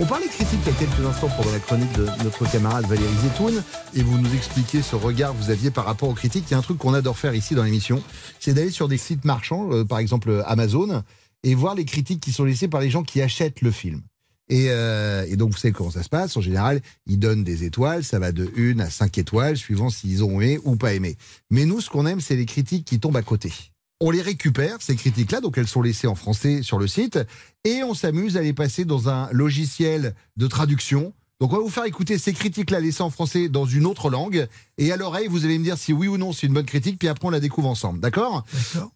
[0.00, 2.86] On parlait de critique il y a quelques instants pendant la chronique de notre camarade
[2.86, 3.62] Valérie Zetoun
[3.94, 6.44] et vous nous expliquez ce regard que vous aviez par rapport aux critiques.
[6.48, 8.02] Il y a un truc qu'on adore faire ici dans l'émission,
[8.40, 11.02] c'est d'aller sur des sites marchands, euh, par exemple Amazon,
[11.42, 14.02] et voir les critiques qui sont laissées par les gens qui achètent le film.
[14.50, 16.36] Et, euh, et donc, vous savez comment ça se passe.
[16.36, 18.02] En général, ils donnent des étoiles.
[18.02, 21.16] Ça va de 1 à 5 étoiles, suivant s'ils ont aimé ou pas aimé.
[21.50, 23.52] Mais nous, ce qu'on aime, c'est les critiques qui tombent à côté.
[24.00, 27.18] On les récupère, ces critiques-là, donc elles sont laissées en français sur le site,
[27.64, 31.12] et on s'amuse à les passer dans un logiciel de traduction.
[31.43, 34.47] Donc on va vous faire écouter ces critiques-là laissées en français dans une autre langue,
[34.77, 36.97] et à l'oreille, vous allez me dire si oui ou non c'est une bonne critique,
[36.97, 38.45] puis après on la découvre ensemble, d'accord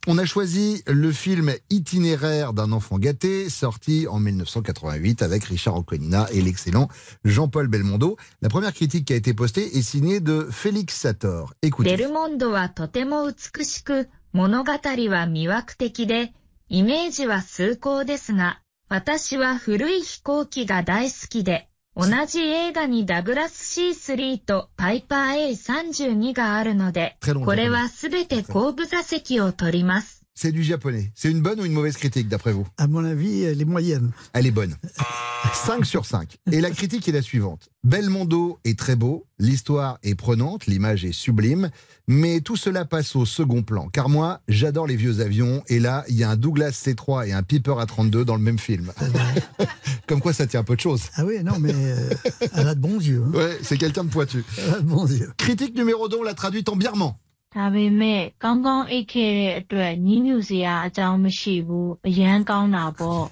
[0.08, 6.28] On a choisi le film Itinéraire d'un enfant gâté, sorti en 1988 avec Richard Anconina
[6.32, 6.88] et l'excellent
[7.26, 8.16] Jean-Paul Belmondo.
[8.42, 11.54] La première critique qui a été postée est signée de Félix Sator.
[11.62, 11.98] ベ Écoutez.
[11.98, 16.32] ルモンドはとても美しく、物語は魅惑的で、
[16.70, 30.22] イメージは崇高ですが、私は古い飛行機が大好きで、 同じ映画にダグラス C3 とパイパー A32 があるのでこれはすべて後部座席を取ります。
[30.35, 31.13] C'est du japonais.
[31.15, 34.13] C'est une bonne ou une mauvaise critique d'après vous À mon avis, elle est moyenne.
[34.33, 34.77] Elle est bonne.
[35.67, 36.37] 5 sur 5.
[36.51, 37.69] Et la critique est la suivante.
[37.85, 41.71] Belmondo est très beau, l'histoire est prenante, l'image est sublime,
[42.09, 43.89] mais tout cela passe au second plan.
[43.89, 47.33] Car moi, j'adore les vieux avions, et là, il y a un Douglas C3 et
[47.33, 48.91] un Piper A32 dans le même film.
[50.07, 51.03] Comme quoi, ça tient un peu de choses.
[51.17, 52.11] Ah oui, non, mais euh,
[52.55, 53.23] elle a de bons yeux.
[53.27, 53.37] hein.
[53.37, 54.45] Ouais, c'est quelqu'un de pointu.
[54.59, 55.31] Elle a de bons yeux.
[55.37, 57.15] Critique numéro 2, on l'a traduite en birman.
[57.56, 63.26] ဒါပေမဲ့ကောင်းကောင်းအိတ်ခဲ့တဲ့အတွက်ညီးညူစရာအကြောင်းမရှိဘူးအရန်ကောင်းတာပေါ့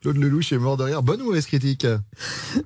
[0.00, 1.02] Claude Lelouch est mort de rire.
[1.02, 1.86] Bonne ou mauvaise critique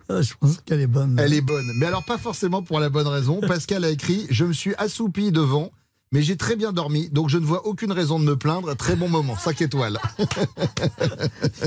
[0.09, 1.19] Ah, Je pense qu'elle est bonne.
[1.19, 1.69] Elle est bonne.
[1.79, 3.41] Mais alors, pas forcément pour la bonne raison.
[3.41, 5.71] Pascal a écrit Je me suis assoupi devant,
[6.13, 8.75] mais j'ai très bien dormi, donc je ne vois aucune raison de me plaindre.
[8.77, 9.37] Très bon moment.
[9.37, 9.99] 5 étoiles.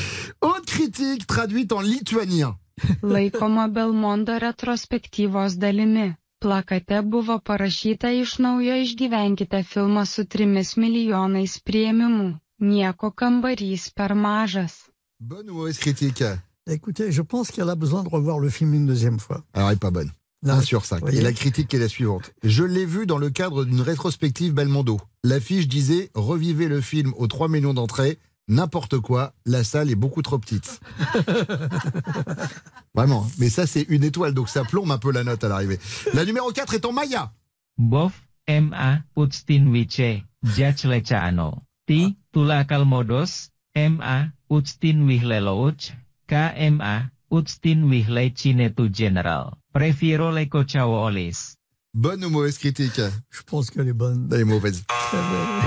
[0.41, 2.55] Autre critique traduite en lituanien.
[3.01, 6.13] Laikoma Belmondo retrospektyvos dalimi.
[6.40, 12.28] Plakate buvo parašyta iš naujo išgyvenkite filmą su trimis milijonais prieimimų.
[12.68, 14.76] Nieko kambarys per mažas.
[15.18, 16.24] Bonne ou mauvaise critique
[16.66, 19.44] Écoutez, je pense qu'elle a besoin de revoir le film une deuxième fois.
[19.52, 20.12] Alors, elle n'est pas bonne.
[20.42, 21.00] Non, 1 sur 5.
[21.00, 21.18] voyez.
[21.18, 22.32] Et la critique est la suivante.
[22.42, 24.98] Je l'ai vu dans le cadre d'une rétrospective Belmondo.
[25.22, 28.18] L'affiche disait Revivez le film aux 3 millions d'entrées.
[28.50, 30.80] N'importe quoi, la salle est beaucoup trop petite.
[32.94, 33.24] Vraiment.
[33.24, 33.30] hein.
[33.38, 35.78] Mais ça, c'est une étoile, donc ça plombe un peu la note à l'arrivée.
[36.14, 37.32] La numéro 4 est en Maya.
[37.78, 38.12] Bof
[38.48, 45.92] MA Utstin Wice Jaclecaano Ti Tulakal Modos MA Utstin Wihlelouch
[46.26, 51.54] KMA Utstin Wihle Cinetu General Prefiro Leko Chawo Olis
[51.92, 53.00] Bonne ou mauvaise critique
[53.30, 54.28] Je pense qu'elle est bonne.
[54.32, 54.84] Elle est mauvaise.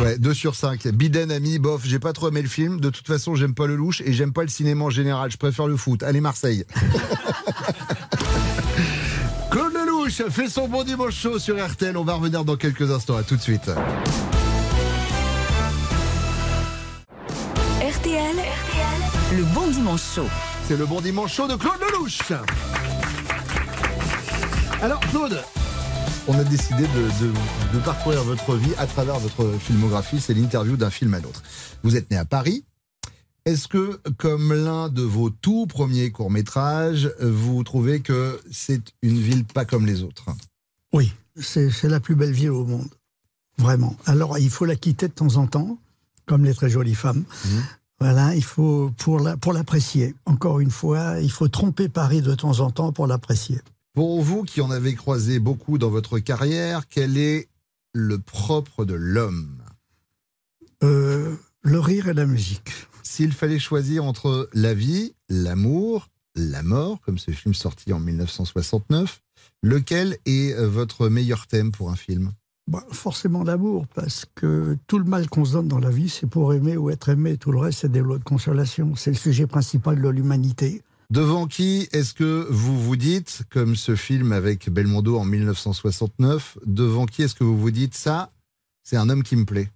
[0.01, 0.87] Ouais, 2 sur 5.
[0.87, 2.79] Biden a mis, bof, j'ai pas trop aimé le film.
[2.79, 5.29] De toute façon, j'aime pas le louche et j'aime pas le cinéma en général.
[5.31, 6.01] Je préfère le foot.
[6.01, 6.63] Allez, Marseille.
[9.51, 11.97] Claude Lelouch fait son bon dimanche chaud sur RTL.
[11.97, 13.17] On va revenir dans quelques instants.
[13.17, 13.69] À tout de suite.
[17.81, 18.35] RTL,
[19.35, 20.29] le bon dimanche chaud.
[20.69, 22.19] C'est le bon dimanche chaud de Claude Lelouch.
[24.81, 25.43] Alors, Claude,
[26.27, 30.19] on a décidé de, de- de parcourir votre vie à travers votre filmographie.
[30.21, 31.43] C'est l'interview d'un film à l'autre.
[31.83, 32.63] Vous êtes né à Paris.
[33.45, 39.43] Est-ce que, comme l'un de vos tout premiers courts-métrages, vous trouvez que c'est une ville
[39.43, 40.27] pas comme les autres?
[40.93, 42.87] Oui, c'est la plus belle ville au monde.
[43.57, 43.95] Vraiment.
[44.05, 45.77] Alors, il faut la quitter de temps en temps,
[46.25, 47.25] comme les très jolies femmes.
[47.99, 52.35] Voilà, il faut, pour la- pour l'apprécier, encore une fois, il faut tromper Paris de
[52.35, 53.59] temps en temps pour l'apprécier.
[53.93, 57.47] Pour vous qui en avez croisé beaucoup dans votre carrière, quel est
[57.93, 59.61] le propre de l'homme?
[60.83, 62.71] Euh, le rire et la musique.
[63.03, 69.21] S'il fallait choisir entre la vie, l'amour, la mort, comme ce film sorti en 1969,
[69.61, 72.31] lequel est votre meilleur thème pour un film?
[72.65, 76.25] Bah, forcément l'amour, parce que tout le mal qu'on se donne dans la vie, c'est
[76.25, 77.37] pour aimer ou être aimé.
[77.37, 78.95] Tout le reste, c'est des lois de consolation.
[78.95, 80.81] C'est le sujet principal de l'humanité.
[81.13, 87.05] Devant qui est-ce que vous vous dites, comme ce film avec Belmondo en 1969, devant
[87.05, 88.31] qui est-ce que vous vous dites ça,
[88.81, 89.69] c'est un homme qui me plaît?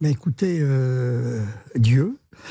[0.00, 2.16] Mais écoutez, euh, Dieu,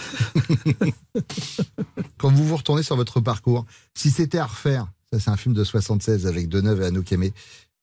[2.18, 5.56] Quand vous vous retournez sur votre parcours, si c'était à refaire, ça c'est un film
[5.56, 7.34] de 76 avec Deneuve et Anouk Aimé,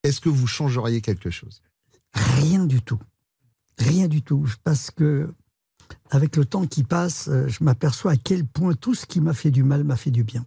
[0.03, 1.63] est-ce que vous changeriez quelque chose?
[2.13, 3.01] Rien du tout.
[3.79, 4.47] Rien du tout.
[4.65, 5.33] Parce que,
[6.11, 9.35] avec le temps qui passe, euh, je m'aperçois à quel point tout ce qui m'a
[9.35, 10.45] fait du mal m'a fait du bien.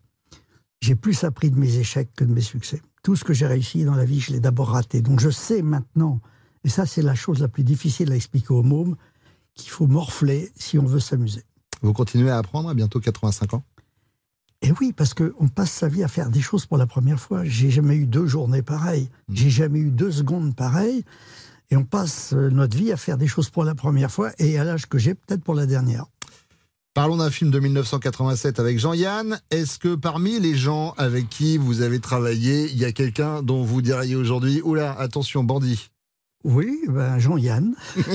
[0.81, 2.81] J'ai plus appris de mes échecs que de mes succès.
[3.03, 5.01] Tout ce que j'ai réussi dans la vie, je l'ai d'abord raté.
[5.01, 6.21] Donc je sais maintenant,
[6.63, 8.95] et ça c'est la chose la plus difficile à expliquer aux mômes,
[9.53, 11.43] qu'il faut morfler si on veut s'amuser.
[11.81, 13.63] Vous continuez à apprendre à bientôt 85 ans?
[14.61, 17.43] Et oui, parce qu'on passe sa vie à faire des choses pour la première fois.
[17.43, 19.09] J'ai jamais eu deux journées pareilles.
[19.31, 21.03] J'ai jamais eu deux secondes pareilles.
[21.71, 24.57] Et on passe euh, notre vie à faire des choses pour la première fois et
[24.57, 26.05] à l'âge que j'ai, peut-être pour la dernière.
[26.93, 29.37] Parlons d'un film de 1987 avec Jean-Yann.
[29.51, 33.63] Est-ce que parmi les gens avec qui vous avez travaillé, il y a quelqu'un dont
[33.63, 35.89] vous diriez aujourd'hui Oula, attention, bandit?
[36.45, 37.75] Oui, ben Jean-Yann.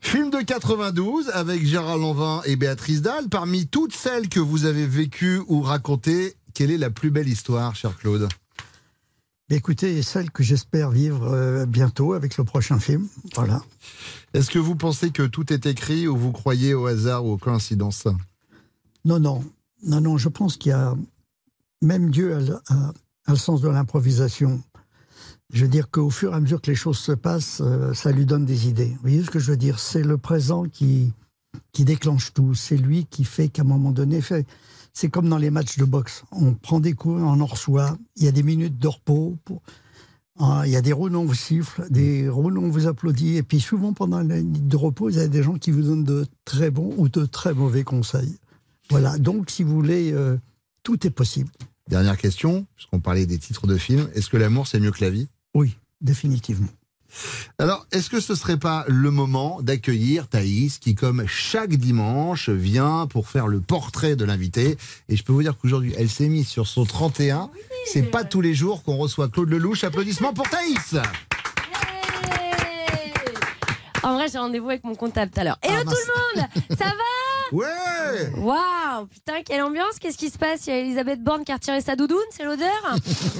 [0.00, 3.30] Film de 92 avec Gérard Lanvin et Béatrice Dalle.
[3.30, 7.74] Parmi toutes celles que vous avez vécues ou racontées, quelle est la plus belle histoire,
[7.74, 8.28] cher Claude?
[9.50, 13.06] Écoutez, celle que j'espère vivre euh, bientôt avec le prochain film.
[13.34, 13.62] Voilà.
[14.32, 17.38] Est-ce que vous pensez que tout est écrit ou vous croyez au hasard ou aux
[17.38, 18.06] coïncidences?
[19.04, 19.44] Non, non.
[19.82, 20.94] Non, non, je pense qu'il y a.
[21.82, 22.92] Même Dieu a, le- a-
[23.26, 24.62] a le sens de l'improvisation.
[25.52, 28.12] Je veux dire qu'au fur et à mesure que les choses se passent, euh, ça
[28.12, 28.88] lui donne des idées.
[28.94, 29.78] Vous voyez ce que je veux dire?
[29.78, 31.12] C'est le présent qui,
[31.72, 32.54] qui déclenche tout.
[32.54, 34.46] C'est lui qui fait qu'à un moment donné, fait.
[34.96, 36.22] C'est comme dans les matchs de boxe.
[36.32, 37.98] On prend des coups, on en reçoit.
[38.16, 39.36] Il y a des minutes de repos.
[39.44, 39.60] pour-
[40.38, 43.36] Ah, Il y a des rounds, on vous siffle, des rounds, on vous applaudit.
[43.36, 45.82] Et puis souvent, pendant la minute de repos, il y a des gens qui vous
[45.82, 48.36] donnent de très bons ou de très mauvais conseils.
[48.90, 49.18] Voilà.
[49.18, 50.36] Donc, si vous voulez, euh,
[50.82, 51.50] tout est possible.
[51.88, 54.08] Dernière question, puisqu'on parlait des titres de films.
[54.14, 55.28] Est-ce que l'amour, c'est mieux que la vie?
[55.54, 56.68] Oui, définitivement.
[57.58, 63.06] Alors, est-ce que ce serait pas le moment d'accueillir Thaïs, qui, comme chaque dimanche, vient
[63.06, 64.76] pour faire le portrait de l'invité?
[65.08, 67.50] Et je peux vous dire qu'aujourd'hui, elle s'est mise sur son 31.
[67.86, 69.84] C'est pas tous les jours qu'on reçoit Claude Lelouch.
[69.84, 70.96] Applaudissements pour Thaïs!
[74.02, 75.58] En vrai, j'ai rendez-vous avec mon comptable tout à l'heure.
[75.62, 76.48] Hello tout le monde!
[76.78, 77.23] Ça va?
[77.52, 80.66] Ouais Waouh Putain, quelle ambiance Qu'est-ce qui se passe?
[80.66, 82.96] Il y a Elisabeth Borne qui a retiré sa doudoune, c'est l'odeur?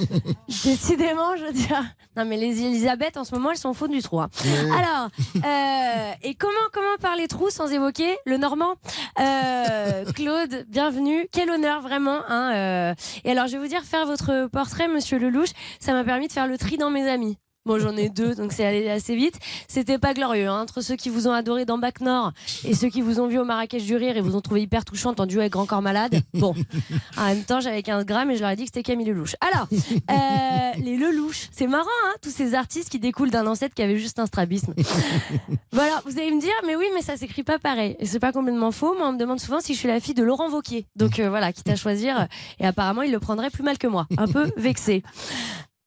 [0.63, 1.83] Décidément, je veux dire.
[2.15, 4.19] Non, mais les Elisabeth, en ce moment, elles sont fautes du trou.
[4.21, 4.29] hein.
[4.71, 5.09] Alors,
[5.45, 8.75] euh, et comment, comment parler trou sans évoquer le normand?
[9.19, 11.27] Euh, Claude, bienvenue.
[11.31, 12.19] Quel honneur, vraiment.
[12.27, 12.93] Hein, euh.
[13.23, 16.33] Et alors, je vais vous dire, faire votre portrait, monsieur Lelouch, ça m'a permis de
[16.33, 17.37] faire le tri dans mes amis.
[17.67, 19.39] Bon, j'en ai deux, donc c'est allé assez vite.
[19.67, 22.31] C'était pas glorieux, hein, entre ceux qui vous ont adoré dans Bac Nord
[22.63, 24.85] et ceux qui vous ont vu au Marrakech du Rire et vous ont trouvé hyper
[24.85, 26.21] touchante en duo avec Grand Corps Malade.
[26.35, 26.53] Bon,
[27.17, 29.35] en même temps, j'avais 15 grammes et je leur ai dit que c'était Camille Lelouch.
[29.41, 33.81] Alors, euh, les Lelouch, c'est marrant, hein, tous ces artistes qui découlent d'un ancêtre qui
[33.81, 34.75] avait juste un strabisme.
[35.71, 37.95] voilà, vous allez me dire, mais oui, mais ça s'écrit pas pareil.
[37.97, 38.93] Et c'est pas complètement faux.
[38.95, 40.85] Moi, on me demande souvent si je suis la fille de Laurent Vauquier.
[40.95, 42.27] Donc euh, voilà, quitte à choisir.
[42.59, 44.05] Et apparemment, il le prendrait plus mal que moi.
[44.19, 45.01] Un peu vexé.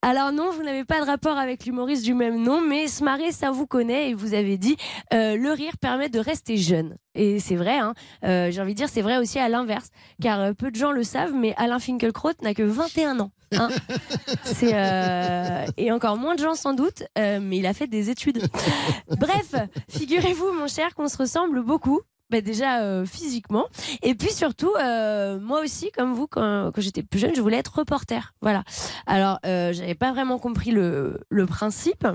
[0.01, 3.33] Alors non, vous n'avez pas de rapport avec l'humoriste du même nom, mais se marrer,
[3.33, 4.77] ça vous connaît et vous avez dit
[5.13, 6.97] euh, le rire permet de rester jeune.
[7.17, 9.89] Et c'est vrai, hein, euh, j'ai envie de dire, c'est vrai aussi à l'inverse,
[10.23, 13.33] car euh, peu de gens le savent, mais Alain Finkielkraut n'a que 21 ans.
[13.57, 13.69] hein.
[14.45, 18.47] c'est et encore moins de gens sans doute, mais il a fait des études.
[19.19, 19.55] Bref,
[19.89, 22.03] figurez-vous, mon cher, qu'on se ressemble beaucoup.
[22.31, 23.65] Bah déjà euh, physiquement.
[24.03, 27.57] Et puis surtout euh, moi aussi comme vous quand, quand j'étais plus jeune je voulais
[27.57, 28.35] être reporter.
[28.43, 28.65] Voilà.
[29.07, 32.07] Alors euh, j'avais pas vraiment compris le, le principe.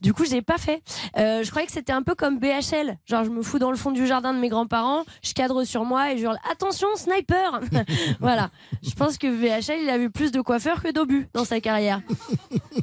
[0.00, 0.82] Du coup j'ai pas fait.
[1.18, 3.76] Euh, je croyais que c'était un peu comme BHL genre je me fous dans le
[3.76, 7.60] fond du jardin de mes grands-parents je cadre sur moi et je hurle attention sniper!
[8.20, 8.50] Voilà.
[8.82, 12.00] Je pense que BHL il a vu plus de coiffeurs que d'obus dans sa carrière.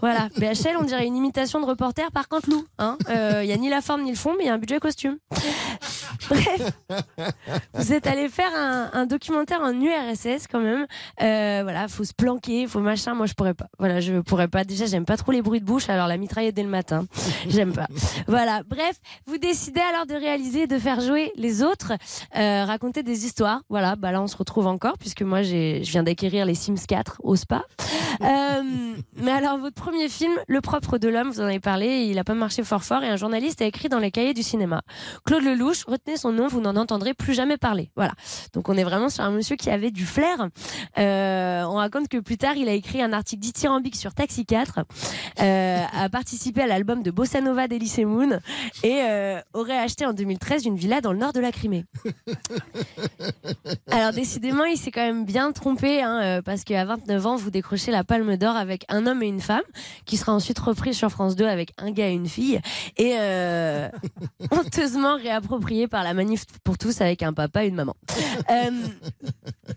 [0.02, 0.30] Voilà.
[0.38, 2.98] BHL on dirait une imitation de reporter par Canteloup hein.
[3.10, 4.60] Euh, il y a ni la forme ni le fond mais il y a un
[4.60, 5.18] budget costume.
[6.30, 6.72] Bref,
[7.74, 10.86] vous êtes allé faire un, documentaire en URSS quand même.
[11.22, 13.14] Euh, voilà, faut se planquer, faut machin.
[13.14, 13.68] Moi, je pourrais pas.
[13.80, 14.64] Voilà, je pourrais pas.
[14.64, 15.90] Déjà, j'aime pas trop les bruits de bouche.
[15.90, 17.06] Alors la mitraillette dès le matin,
[17.48, 17.88] j'aime pas.
[18.28, 18.64] Voilà.
[18.64, 21.94] Bref, vous décidez alors de réaliser, de faire jouer les autres,
[22.36, 23.62] euh, raconter des histoires.
[23.70, 23.96] Voilà.
[23.96, 27.36] Bah là, on se retrouve encore puisque moi, je viens d'acquérir les Sims 4 au
[27.36, 27.64] spa.
[28.22, 32.18] Euh, mais alors, votre premier film, Le propre de l'homme, vous en avez parlé, il
[32.20, 34.82] a pas marché fort fort et un journaliste a écrit dans les cahiers du cinéma.
[35.26, 37.90] Claude Lelouch, retenez son nom, vous n'en entendrez plus jamais parler.
[37.96, 38.14] Voilà.
[38.54, 40.50] Donc on est vraiment sur un monsieur qui avait du flair.
[40.98, 44.80] Euh, on raconte que plus tard, il a écrit un article dithyrambique sur Taxi 4,
[45.42, 48.40] euh, a participé à l'album de Bossa Nova d'Elysée Moon
[48.84, 51.86] et euh, aurait acheté en 2013 une villa dans le nord de la Crimée.
[53.92, 57.92] Alors décidément, il s'est quand même bien trompé, hein, parce qu'à 29 ans, vous décrochez
[57.92, 59.62] la Palme d'Or avec un homme et une femme,
[60.06, 62.60] qui sera ensuite repris sur France 2 avec un gars et une fille,
[62.98, 63.16] et
[64.52, 67.96] honteusement réapproprié par la Manif pour tous avec un papa et une maman.
[68.52, 68.70] Euh,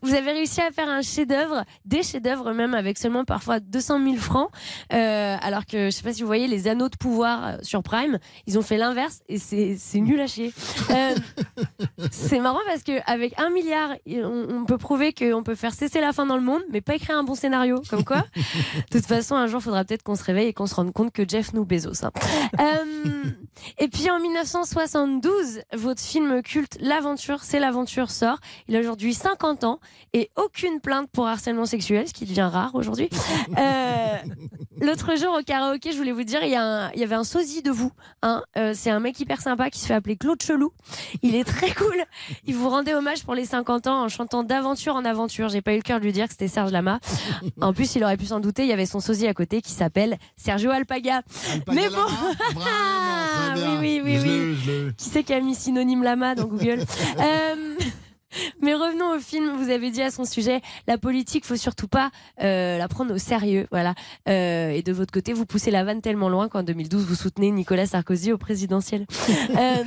[0.02, 4.16] vous avez réussi à faire un chef-d'œuvre, des chefs-d'œuvre même, avec seulement parfois 200 000
[4.16, 4.50] francs,
[4.92, 7.82] euh, alors que je sais pas si vous voyez les anneaux de pouvoir euh, sur
[7.84, 10.52] Prime, ils ont fait l'inverse et c'est nul à chier.
[10.90, 11.14] Euh,
[12.10, 16.00] c'est marrant parce que avec un milliard, on, on peut prouver qu'on peut faire cesser
[16.00, 17.80] la faim dans le monde, mais pas écrire un bon scénario.
[17.88, 20.66] Comme quoi, de toute façon, un jour, il faudra peut-être qu'on se réveille et qu'on
[20.66, 22.04] se rende compte que Jeff nous Bezos.
[22.04, 22.12] hein.
[23.78, 28.38] Et puis en 1972, votre film culte L'aventure, c'est l'aventure sort.
[28.68, 29.81] Il a aujourd'hui 50 ans
[30.12, 33.09] et aucune plainte pour harcèlement sexuel, ce qui devient rare aujourd'hui.
[33.59, 34.16] Euh,
[34.81, 37.16] L'autre jour au karaoké, je voulais vous dire, il y, a un- il y avait
[37.16, 37.90] un sosie de vous.
[38.22, 38.44] Hein.
[38.57, 40.70] Euh, c'est un mec hyper sympa qui se fait appeler Claude Chelou.
[41.22, 42.04] Il est très cool.
[42.46, 45.48] Il vous rendait hommage pour les 50 ans en chantant d'aventure en aventure.
[45.48, 47.00] J'ai pas eu le cœur de lui dire que c'était Serge Lama.
[47.61, 48.62] En plus, il aurait pu s'en douter.
[48.62, 51.22] Il y avait son sosie à côté qui s'appelle Sergio Alpaga.
[51.72, 51.96] Mais bon,
[52.64, 54.57] Ah, oui, oui, oui, Je oui.
[54.64, 54.90] je.
[54.90, 56.84] Qui c'est qui a mis synonyme Lama Google
[58.62, 59.57] Mais revenons au film.
[59.57, 62.11] Vous avez dit à son sujet, la politique, faut surtout pas
[62.42, 63.94] euh, la prendre au sérieux, voilà.
[64.29, 67.51] Euh, et de votre côté, vous poussez la vanne tellement loin qu'en 2012, vous soutenez
[67.51, 69.07] Nicolas Sarkozy au présidentiel.
[69.59, 69.83] Euh,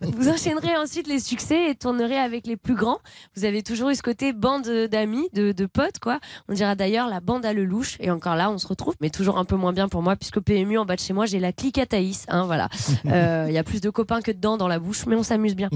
[0.00, 2.98] vous enchaînerez ensuite les succès et tournerez avec les plus grands.
[3.34, 6.20] Vous avez toujours eu ce côté bande d'amis, de, de potes, quoi.
[6.48, 7.96] On dira d'ailleurs la bande à Lelouch.
[8.00, 10.40] Et encore là, on se retrouve, mais toujours un peu moins bien pour moi, puisque
[10.40, 12.26] PMU, en bas de chez moi, j'ai la clique à Thaïs.
[12.28, 12.68] Hein, voilà.
[13.04, 15.56] Il y a plus de copains que de dents dans la bouche, mais on s'amuse
[15.56, 15.70] bien.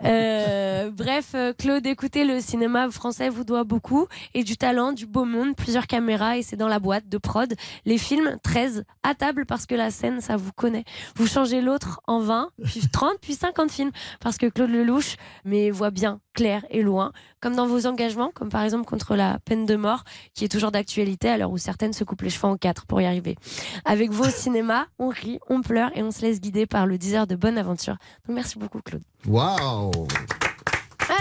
[0.00, 5.06] Bref, Bref, euh, Claude, écoutez, le cinéma français vous doit beaucoup et du talent, du
[5.06, 7.54] beau monde, plusieurs caméras et c'est dans la boîte de prod.
[7.84, 10.84] Les films, 13 à table parce que la scène, ça vous connaît.
[11.14, 15.14] Vous changez l'autre en 20, puis 30, puis 50 films parce que Claude Lelouch,
[15.44, 19.38] mais voit bien, clair et loin, comme dans vos engagements, comme par exemple contre la
[19.44, 20.02] peine de mort,
[20.34, 23.00] qui est toujours d'actualité à l'heure où certaines se coupent les cheveux en quatre pour
[23.00, 23.36] y arriver.
[23.84, 27.14] Avec vos cinémas, on rit, on pleure et on se laisse guider par le 10
[27.14, 27.96] heures de bonne aventure.
[28.26, 29.02] Donc merci beaucoup, Claude.
[29.28, 29.92] Waouh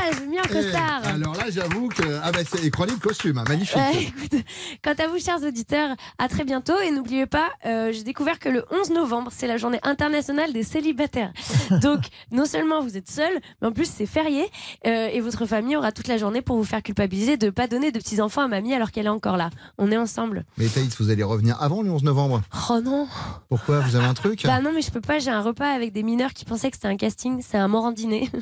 [0.04, 1.02] Ah, mis un costard.
[1.06, 2.20] Eh, Alors là, j'avoue que.
[2.24, 3.78] Ah, bah, c'est chronique costume, hein, magnifique.
[3.94, 4.44] Écoute,
[4.84, 6.74] quant à vous, chers auditeurs, à très bientôt.
[6.84, 10.64] Et n'oubliez pas, euh, j'ai découvert que le 11 novembre, c'est la journée internationale des
[10.64, 11.32] célibataires.
[11.82, 12.00] Donc,
[12.32, 13.32] non seulement vous êtes seul,
[13.62, 14.50] mais en plus, c'est férié.
[14.88, 17.68] euh, et votre famille aura toute la journée pour vous faire culpabiliser de ne pas
[17.68, 19.50] donner de petits-enfants à mamie alors qu'elle est encore là.
[19.78, 20.46] On est ensemble.
[20.58, 23.08] Mais Thaïs, vous allez revenir avant le 11 novembre Oh non
[23.50, 24.44] Pourquoi Vous avez un truc?
[24.46, 26.78] Bah non, mais je peux pas, j'ai un repas avec des mineurs qui pensaient que
[26.78, 27.42] c'était un casting.
[27.48, 28.30] C'est un morandiner.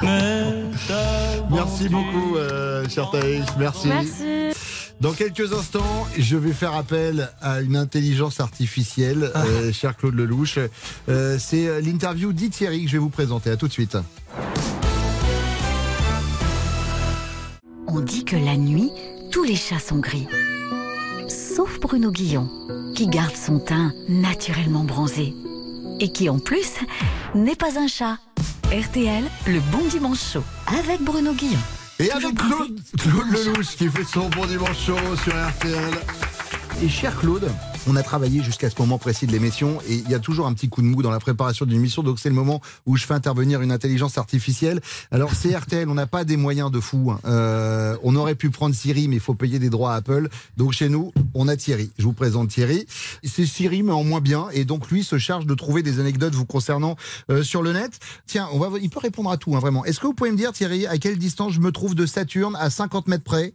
[1.50, 3.44] Merci beaucoup, euh, cher Thaïs.
[3.58, 3.88] Merci.
[3.88, 4.24] Merci.
[5.00, 10.58] Dans quelques instants, je vais faire appel à une intelligence artificielle, euh, cher Claude Lelouch.
[11.08, 13.50] Euh, c'est l'interview d'Ithierry que je vais vous présenter.
[13.50, 13.96] À tout de suite.
[17.86, 18.90] On dit que la nuit,
[19.30, 20.26] tous les chats sont gris.
[21.28, 22.48] Sauf Bruno Guillon,
[22.94, 25.34] qui garde son teint naturellement bronzé.
[26.00, 26.74] Et qui en plus
[27.34, 28.18] n'est pas un chat.
[28.74, 31.60] RTL, le bon dimanche chaud, avec Bruno Guillon.
[32.00, 35.94] Et avec Claude, Claude Lelouch qui fait son bon dimanche chaud sur RTL.
[36.82, 37.48] Et cher Claude,
[37.86, 40.54] on a travaillé jusqu'à ce moment précis de l'émission et il y a toujours un
[40.54, 43.04] petit coup de mou dans la préparation d'une émission, donc c'est le moment où je
[43.04, 44.80] fais intervenir une intelligence artificielle.
[45.10, 47.10] Alors c'est RTL, on n'a pas des moyens de fou.
[47.10, 47.20] hein.
[47.26, 50.28] Euh, on aurait pu prendre Siri, mais il faut payer des droits à Apple.
[50.56, 51.90] Donc chez nous, on a Thierry.
[51.98, 52.86] Je vous présente Thierry.
[53.22, 56.34] C'est Siri, mais en moins bien, et donc lui se charge de trouver des anecdotes
[56.34, 56.96] vous concernant
[57.30, 57.98] euh, sur le net.
[58.26, 59.84] Tiens, on va, il peut répondre à tout, hein, vraiment.
[59.84, 62.56] Est-ce que vous pouvez me dire, Thierry, à quelle distance je me trouve de Saturne
[62.58, 63.54] à 50 mètres près?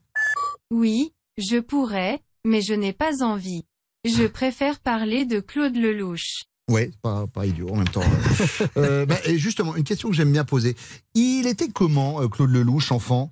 [0.71, 3.63] Oui, je pourrais, mais je n'ai pas envie.
[4.05, 6.43] Je préfère parler de Claude Lelouch.
[6.69, 8.01] Ouais, pas, pas idiot en même temps.
[8.77, 10.75] Euh, bah, et justement, une question que j'aime bien poser.
[11.15, 13.31] Il était comment, euh, Claude Lelouch, enfant?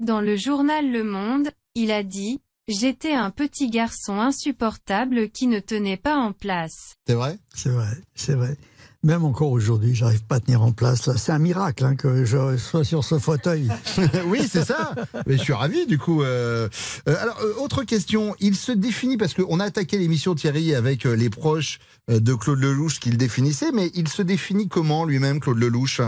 [0.00, 5.60] Dans le journal Le Monde, il a dit «J'étais un petit garçon insupportable qui ne
[5.60, 6.94] tenait pas en place.
[7.06, 7.38] C'est vrai?
[7.54, 8.56] C'est vrai, c'est vrai.
[9.04, 11.06] Même encore aujourd'hui, j'arrive pas à tenir en place.
[11.06, 11.18] là.
[11.18, 13.68] C'est un miracle hein, que je sois sur ce fauteuil.
[14.28, 14.94] oui, c'est ça.
[15.26, 16.22] Mais je suis ravi, du coup.
[16.22, 16.70] euh.
[17.06, 18.34] Euh, alors, euh, autre question.
[18.40, 21.80] Il se définit, parce qu'on a attaqué l'émission Thierry avec euh, les proches
[22.10, 26.00] euh, de Claude Lelouch qu'il définissait, mais il se définit comment lui-même, Claude Lelouch»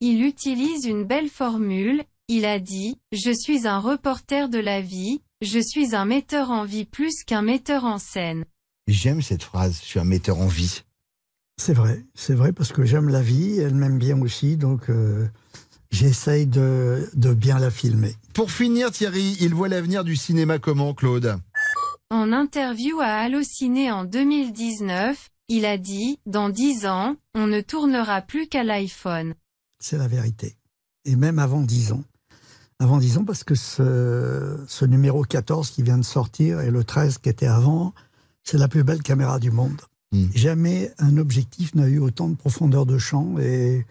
[0.00, 5.20] Il utilise une belle formule, il a dit «Je suis un reporter de la vie,
[5.42, 8.46] je suis un metteur en vie plus qu'un metteur en scène.
[8.88, 9.80] J'aime cette phrase.
[9.82, 10.82] Je suis un metteur en vie.
[11.58, 15.26] C'est vrai, c'est vrai parce que j'aime la vie, elle m'aime bien aussi, donc euh,
[15.90, 18.14] j'essaye de, de bien la filmer.
[18.34, 21.38] Pour finir, Thierry, il voit l'avenir du cinéma comment, Claude»
[22.10, 28.20] En interview à Allociné en 2019, il a dit «Dans 10 ans, on ne tournera
[28.20, 29.34] plus qu'à l'iPhone.
[29.80, 30.56] C'est la vérité.
[31.04, 32.04] Et même avant 10 ans.
[32.78, 36.84] Avant 10 ans parce que ce, ce numéro 14 qui vient de sortir et le
[36.84, 37.94] 13 qui était avant,
[38.44, 39.80] c'est la plus belle caméra du monde.
[40.34, 43.84] Jamais un objectif n'a eu autant de profondeur de champ et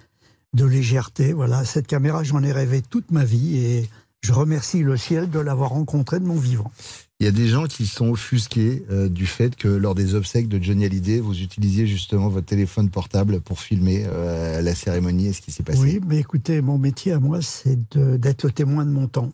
[0.53, 1.33] de légèreté.
[1.33, 3.89] Voilà, cette caméra, j'en ai rêvé toute ma vie et
[4.21, 6.71] je remercie le ciel de l'avoir rencontrée de mon vivant.
[7.19, 10.49] Il y a des gens qui sont offusqués euh, du fait que lors des obsèques
[10.49, 15.33] de Johnny Hallyday, vous utilisiez justement votre téléphone portable pour filmer euh, la cérémonie et
[15.33, 15.79] ce qui s'est passé.
[15.79, 19.31] Oui, mais écoutez, mon métier à moi, c'est d'être le témoin de mon temps.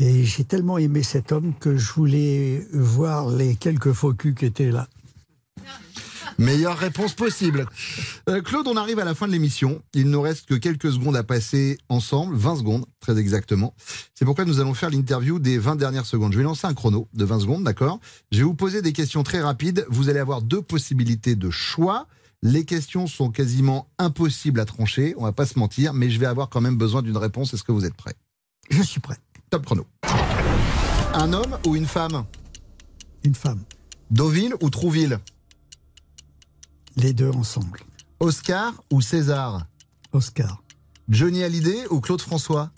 [0.00, 4.46] Et j'ai tellement aimé cet homme que je voulais voir les quelques faux culs qui
[4.46, 4.88] étaient là.
[6.38, 7.66] Meilleure réponse possible.
[8.28, 9.82] Euh, Claude, on arrive à la fin de l'émission.
[9.94, 13.74] Il nous reste que quelques secondes à passer ensemble, 20 secondes très exactement.
[14.14, 16.32] C'est pourquoi nous allons faire l'interview des 20 dernières secondes.
[16.32, 17.98] Je vais lancer un chrono de 20 secondes, d'accord?
[18.30, 19.84] Je vais vous poser des questions très rapides.
[19.88, 22.06] Vous allez avoir deux possibilités de choix.
[22.42, 26.26] Les questions sont quasiment impossibles à trancher, on va pas se mentir, mais je vais
[26.26, 27.52] avoir quand même besoin d'une réponse.
[27.52, 28.14] Est-ce que vous êtes prêts?
[28.70, 29.16] Je suis prêt.
[29.50, 29.86] Top chrono.
[31.14, 32.24] Un homme ou une femme?
[33.24, 33.60] Une femme.
[34.12, 35.18] Deauville ou Trouville?
[36.98, 37.78] Les deux ensemble.
[38.18, 39.64] Oscar ou César?
[40.12, 40.64] Oscar.
[41.08, 42.72] Johnny Hallyday ou Claude François?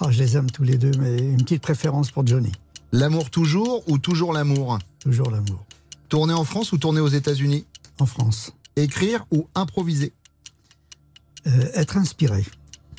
[0.00, 2.52] Ah, je les aime tous les deux, mais une petite préférence pour Johnny.
[2.90, 4.78] L'amour toujours ou toujours l'amour?
[4.98, 5.62] Toujours l'amour.
[6.08, 7.66] Tourner en France ou tourner aux États-Unis?
[7.98, 8.54] En France.
[8.76, 10.14] Écrire ou improviser?
[11.46, 12.46] Euh, être inspiré.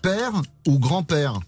[0.03, 1.39] Père ou grand-père?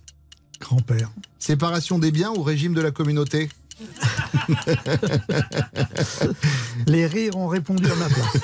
[0.60, 1.12] Grand-père.
[1.38, 3.48] Séparation des biens ou régime de la communauté?
[6.88, 8.38] Les rires ont répondu à ma place.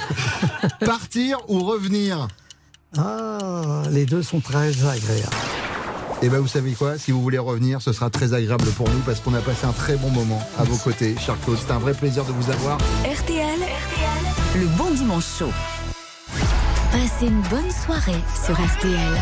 [0.85, 2.27] Partir ou revenir
[2.97, 5.35] Ah, les deux sont très agréables.
[6.23, 8.99] Et ben vous savez quoi Si vous voulez revenir, ce sera très agréable pour nous
[8.99, 11.57] parce qu'on a passé un très bon moment à vos côtés, cher Claude.
[11.57, 12.77] C'était un vrai plaisir de vous avoir.
[13.03, 13.59] RTL,
[14.55, 15.51] le bon dimanche chaud.
[16.91, 19.17] Passez une bonne soirée sur RTL.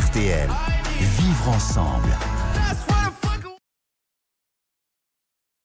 [0.00, 0.48] RTL,
[1.00, 2.16] vivre ensemble.